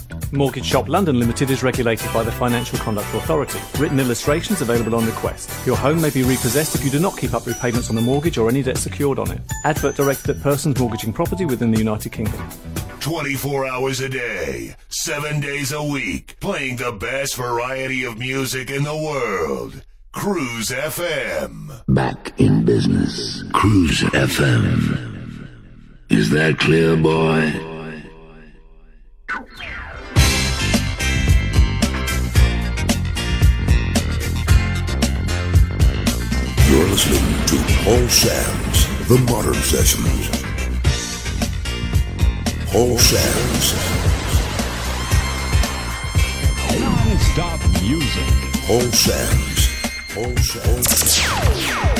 Mortgage 0.33 0.65
Shop 0.65 0.87
London 0.87 1.19
Limited 1.19 1.49
is 1.49 1.61
regulated 1.61 2.11
by 2.13 2.23
the 2.23 2.31
Financial 2.31 2.79
Conduct 2.79 3.13
Authority. 3.13 3.59
Written 3.77 3.99
illustrations 3.99 4.61
available 4.61 4.95
on 4.95 5.05
request. 5.05 5.51
Your 5.65 5.75
home 5.75 6.01
may 6.01 6.09
be 6.09 6.23
repossessed 6.23 6.73
if 6.73 6.85
you 6.85 6.89
do 6.89 6.99
not 6.99 7.17
keep 7.17 7.33
up 7.33 7.45
repayments 7.45 7.89
on 7.89 7.97
the 7.97 8.01
mortgage 8.01 8.37
or 8.37 8.47
any 8.47 8.63
debt 8.63 8.77
secured 8.77 9.19
on 9.19 9.29
it. 9.29 9.41
Advert 9.65 9.97
directed 9.97 10.37
at 10.37 10.41
persons 10.41 10.79
mortgaging 10.79 11.11
property 11.11 11.43
within 11.45 11.71
the 11.71 11.77
United 11.77 12.13
Kingdom. 12.13 12.49
24 13.01 13.67
hours 13.67 13.99
a 13.99 14.07
day, 14.07 14.73
7 14.87 15.41
days 15.41 15.73
a 15.73 15.83
week, 15.83 16.37
playing 16.39 16.77
the 16.77 16.93
best 16.93 17.35
variety 17.35 18.05
of 18.05 18.17
music 18.17 18.69
in 18.69 18.83
the 18.83 18.95
world. 18.95 19.83
Cruise 20.13 20.69
FM. 20.69 21.83
Back 21.89 22.39
in 22.39 22.63
business. 22.63 23.43
Cruise 23.51 24.01
FM. 24.01 25.49
Is 26.09 26.29
that 26.29 26.57
clear, 26.59 26.95
boy? 26.95 27.51
Listening 36.91 37.45
to 37.45 37.55
Paul 37.85 38.05
Sam's 38.09 39.07
The 39.07 39.17
Modern 39.31 39.53
Sessions. 39.53 40.29
Paul 42.69 42.97
Sam's 42.97 43.73
Non-stop 46.81 47.61
music. 47.81 48.27
Paul 48.67 48.91
Sams 48.91 49.69
Paul 50.13 50.35
Sams 50.35 51.90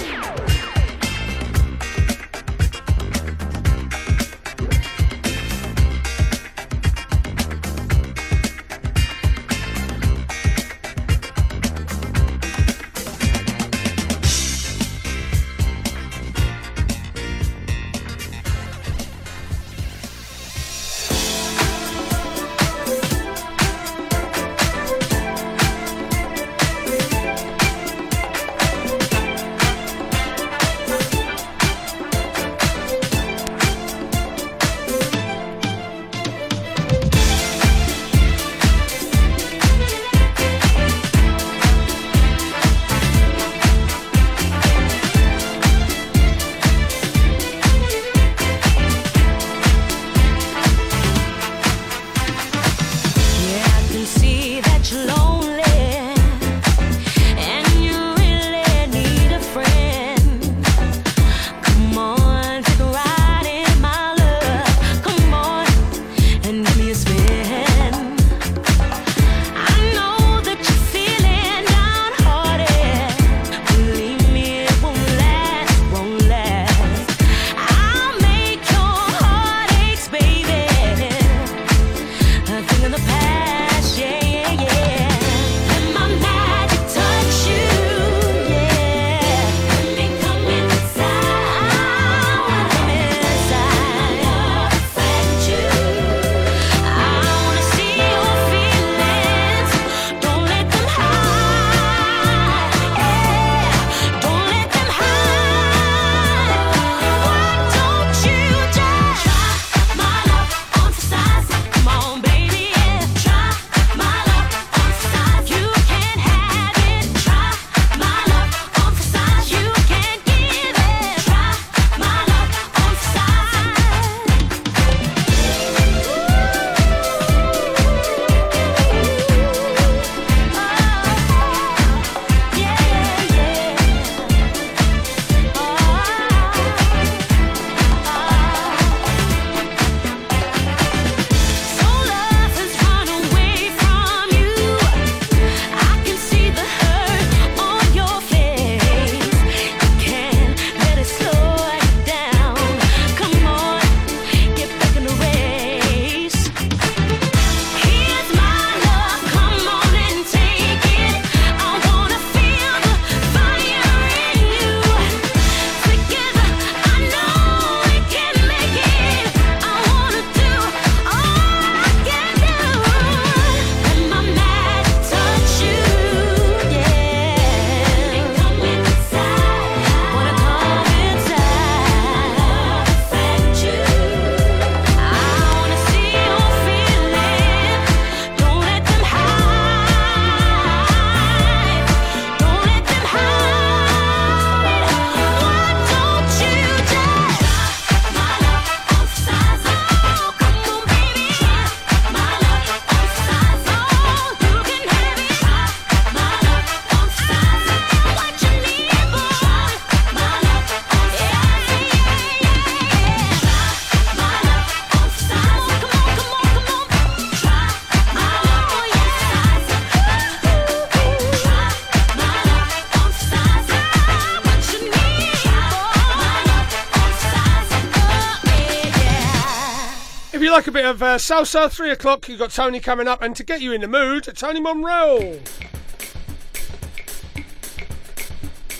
of 230.91 231.01
uh, 231.01 231.17
salsa, 231.17 231.71
three 231.71 231.89
o'clock, 231.89 232.27
you've 232.27 232.37
got 232.37 232.51
Tony 232.51 232.81
coming 232.81 233.07
up, 233.07 233.21
and 233.21 233.33
to 233.37 233.43
get 233.45 233.61
you 233.61 233.71
in 233.71 233.79
the 233.79 233.87
mood, 233.87 234.25
Tony 234.35 234.59
Monreal. 234.59 235.39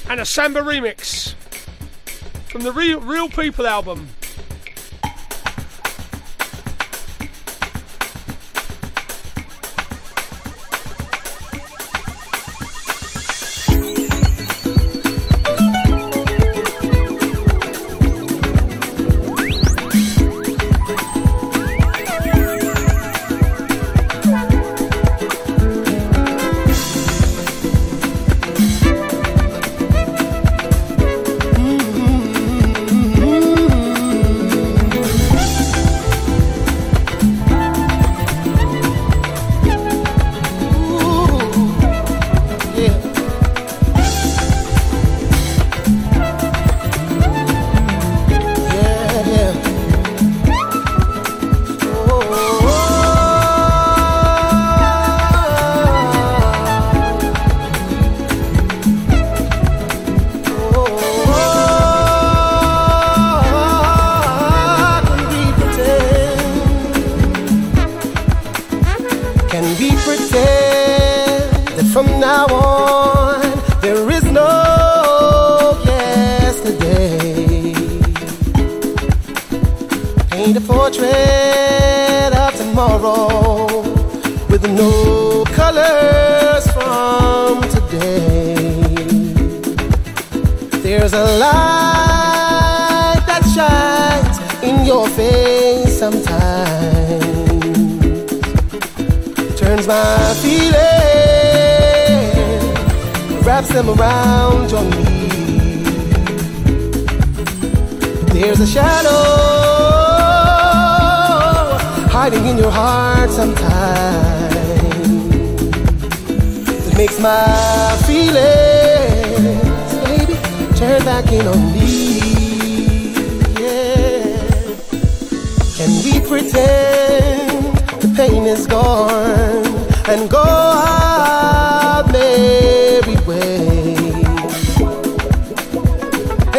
And 0.09 0.19
a 0.19 0.25
samba 0.25 0.59
remix 0.59 1.33
from 2.49 2.63
the 2.63 2.73
Real, 2.73 2.99
Real 2.99 3.29
People 3.29 3.65
album. 3.65 4.09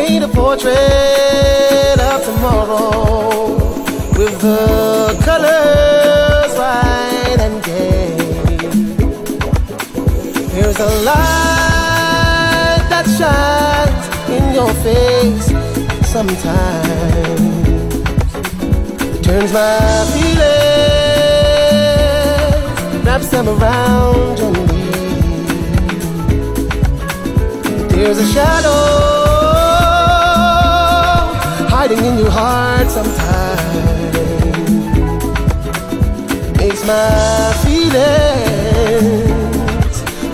Paint 0.03 0.25
a 0.25 0.29
portrait 0.29 1.99
of 2.01 2.25
tomorrow 2.25 3.55
with 4.19 4.35
the 4.41 5.17
colors 5.25 6.55
bright 6.57 7.39
and 7.39 7.63
gay. 7.63 8.17
There's 10.55 10.81
a 10.81 10.91
light 11.09 12.83
that 12.91 13.07
shines 13.17 14.07
in 14.37 14.45
your 14.59 14.73
face 14.87 15.47
sometimes. 16.11 17.41
It 19.15 19.23
turns 19.23 19.53
my 19.53 20.05
feelings 20.15 20.43
wraps 23.07 23.29
them 23.29 23.47
around 23.49 24.39
your 24.41 24.53
knees. 24.67 26.07
There's 27.93 28.19
a 28.19 28.27
shadow 28.33 29.11
hiding 31.95 32.12
in 32.12 32.19
your 32.19 32.31
heart 32.31 32.91
sometimes. 32.91 34.17
Makes 36.57 36.87
my 36.87 37.53
feelings 37.65 39.23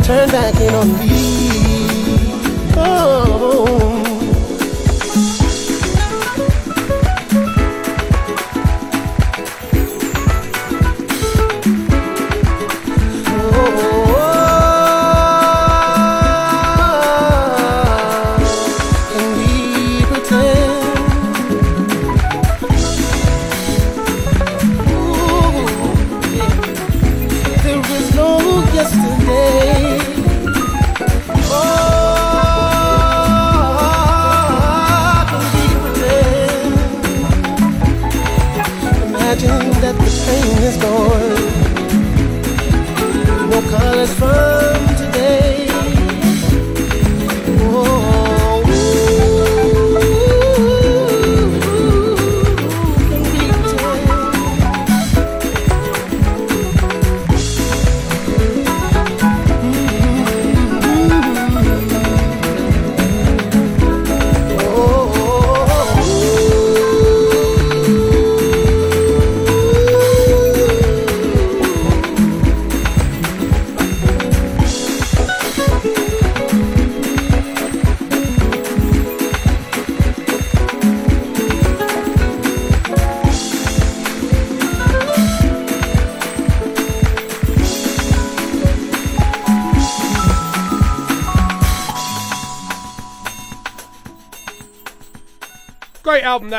turn 0.07 0.28
back 0.31 0.55
in 0.61 0.75
on 0.75 0.99
me. 0.99 1.18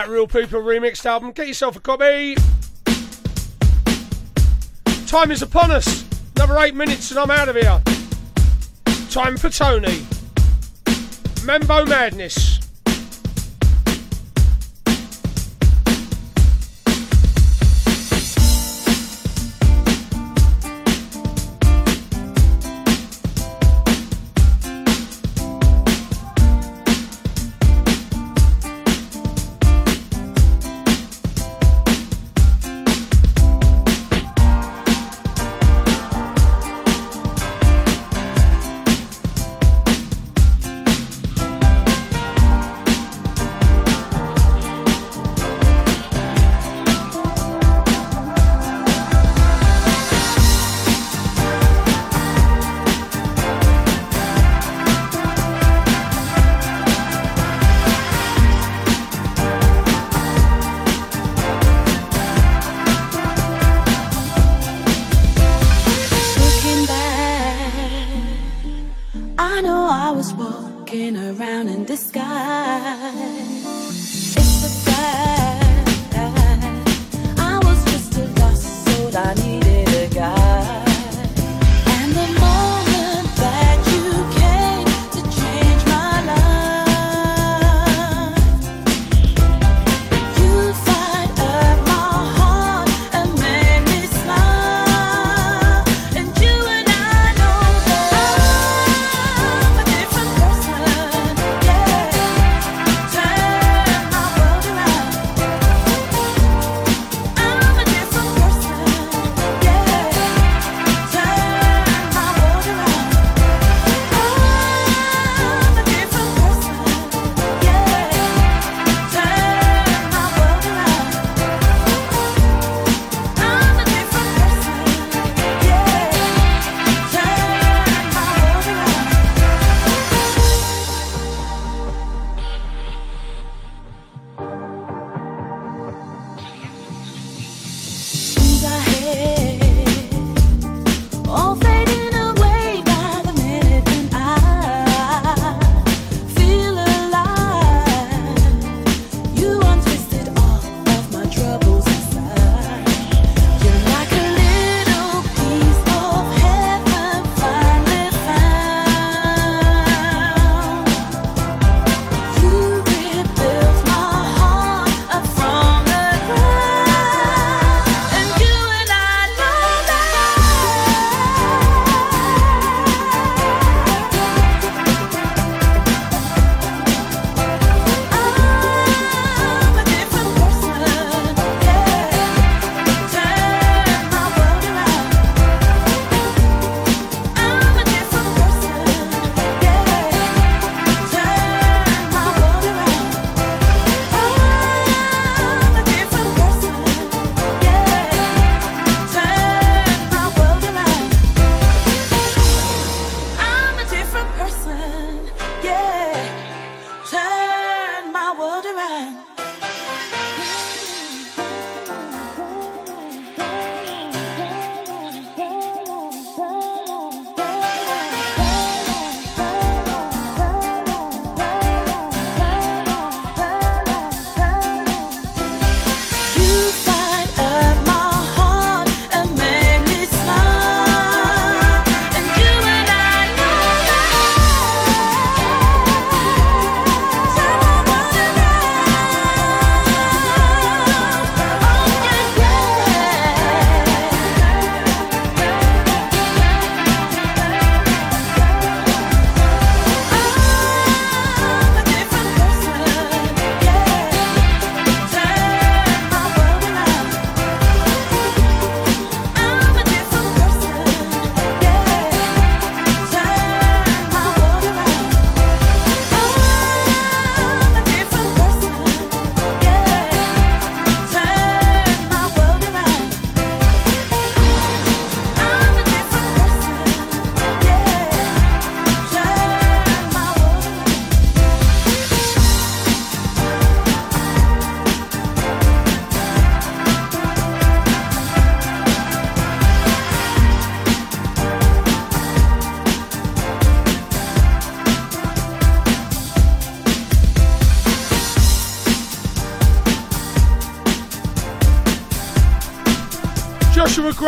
Real 0.09 0.27
People 0.27 0.61
remixed 0.61 1.05
album. 1.05 1.31
Get 1.31 1.47
yourself 1.47 1.75
a 1.75 1.79
copy. 1.79 2.35
Time 5.05 5.31
is 5.31 5.41
upon 5.43 5.69
us. 5.71 6.05
Another 6.35 6.57
eight 6.59 6.73
minutes 6.73 7.11
and 7.11 7.19
I'm 7.19 7.29
out 7.29 7.47
of 7.47 7.55
here. 7.55 7.81
Time 9.11 9.37
for 9.37 9.49
Tony. 9.49 10.05
Mambo 11.45 11.85
Madness. 11.85 12.48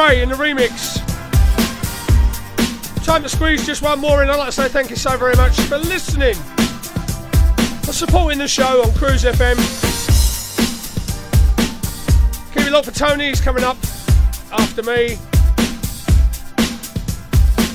Ray 0.08 0.24
in 0.24 0.30
the 0.30 0.36
remix. 0.36 0.98
Time 3.06 3.22
to 3.22 3.30
squeeze 3.30 3.66
just 3.66 3.84
one 3.84 4.00
more 4.00 4.24
in. 4.24 4.30
I'd 4.30 4.38
like 4.38 4.48
to 4.48 4.52
say 4.52 4.68
thank 4.68 4.90
you 4.90 4.96
so 4.96 5.16
very 5.16 5.36
much 5.36 5.60
for 5.62 5.78
listening, 5.78 6.34
for 7.84 7.94
supporting 7.94 8.40
the 8.40 8.48
show 8.48 8.82
on 8.82 8.92
Cruise 8.94 9.24
FM. 9.24 9.58
Keep 12.54 12.68
it 12.68 12.72
locked 12.72 12.86
for 12.86 12.92
Tony's 12.94 13.42
coming 13.42 13.64
up 13.64 13.78
after 14.52 14.82
me. 14.82 15.18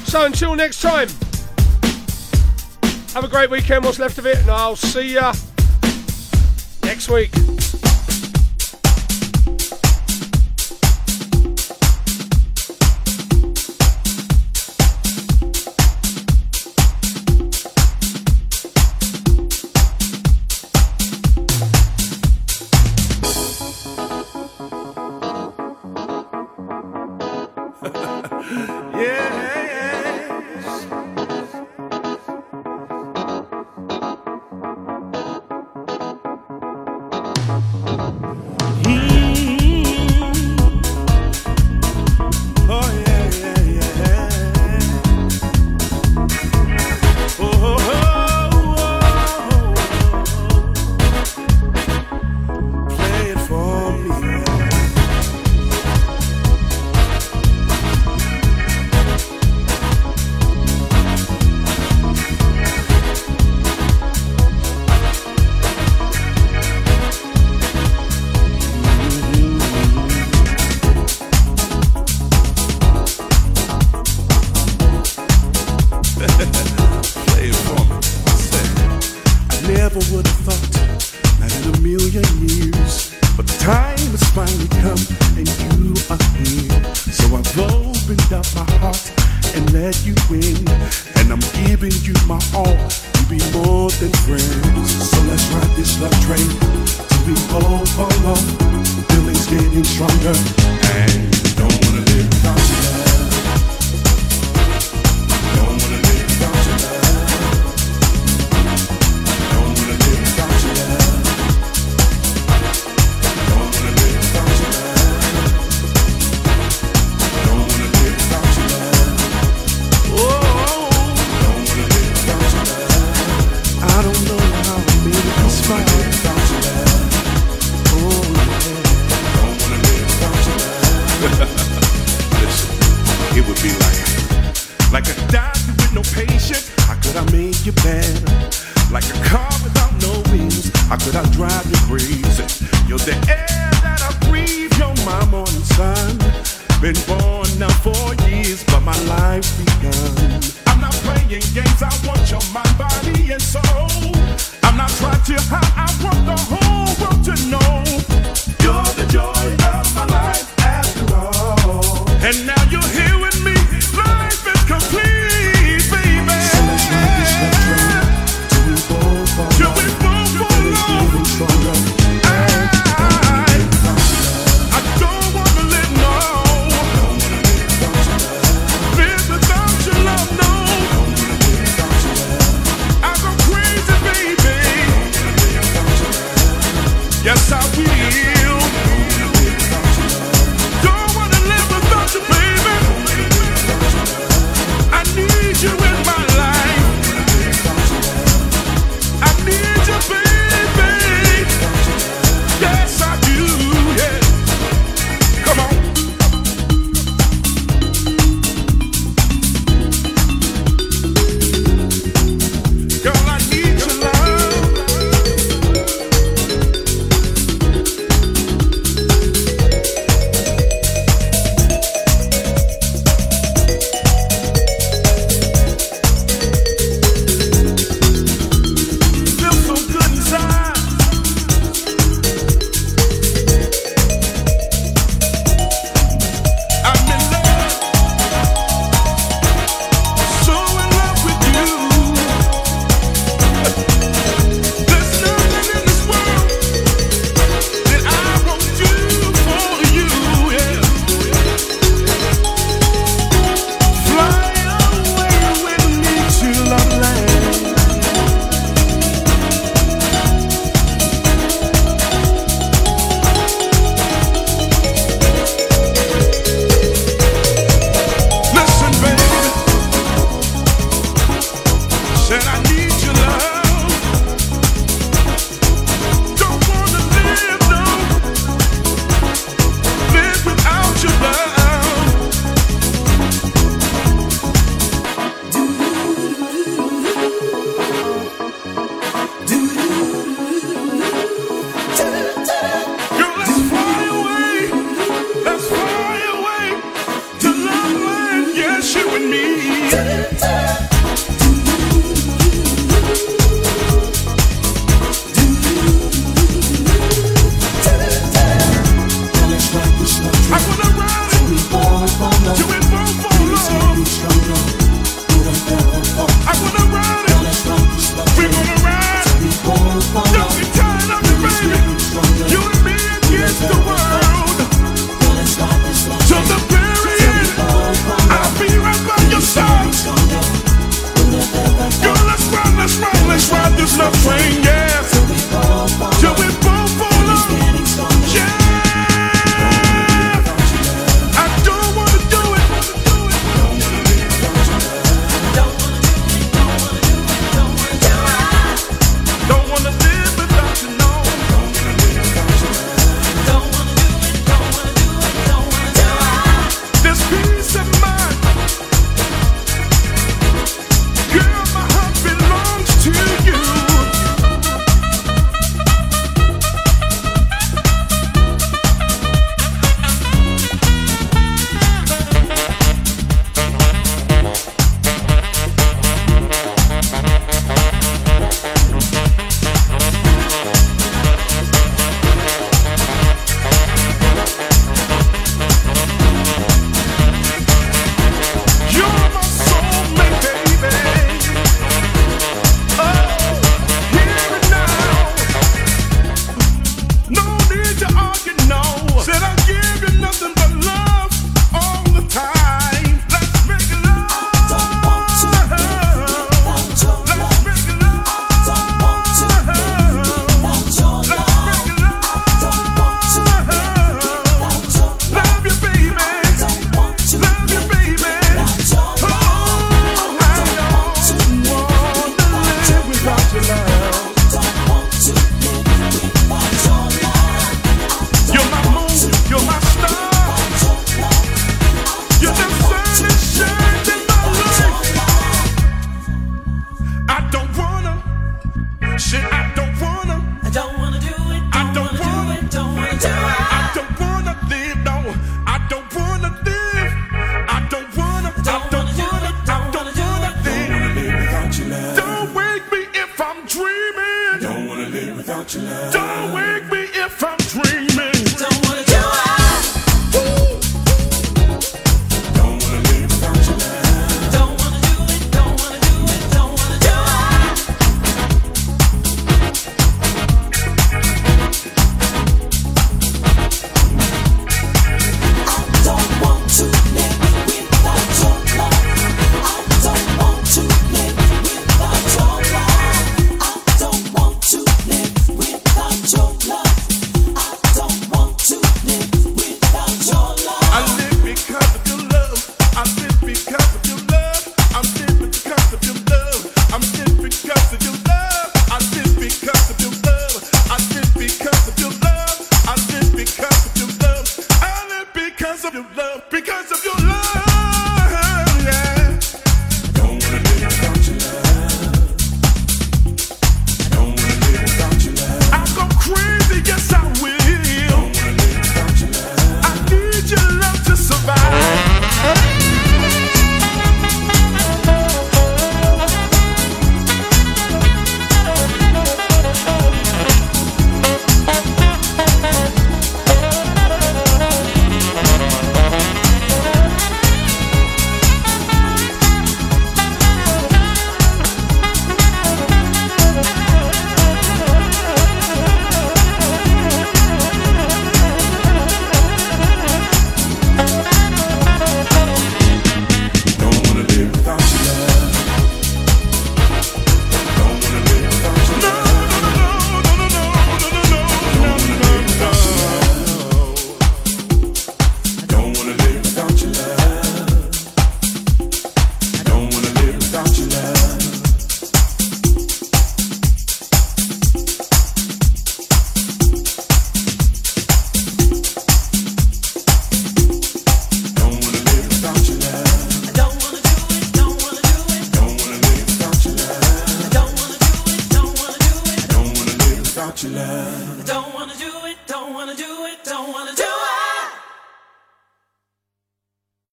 So 0.06 0.24
until 0.24 0.56
next 0.56 0.80
time, 0.80 1.08
have 3.12 3.22
a 3.24 3.28
great 3.28 3.50
weekend, 3.50 3.84
what's 3.84 4.00
left 4.00 4.18
of 4.18 4.26
it, 4.26 4.38
and 4.38 4.50
I'll 4.50 4.74
see 4.74 5.14
ya 5.14 5.32
next 6.82 7.08
week. 7.08 7.35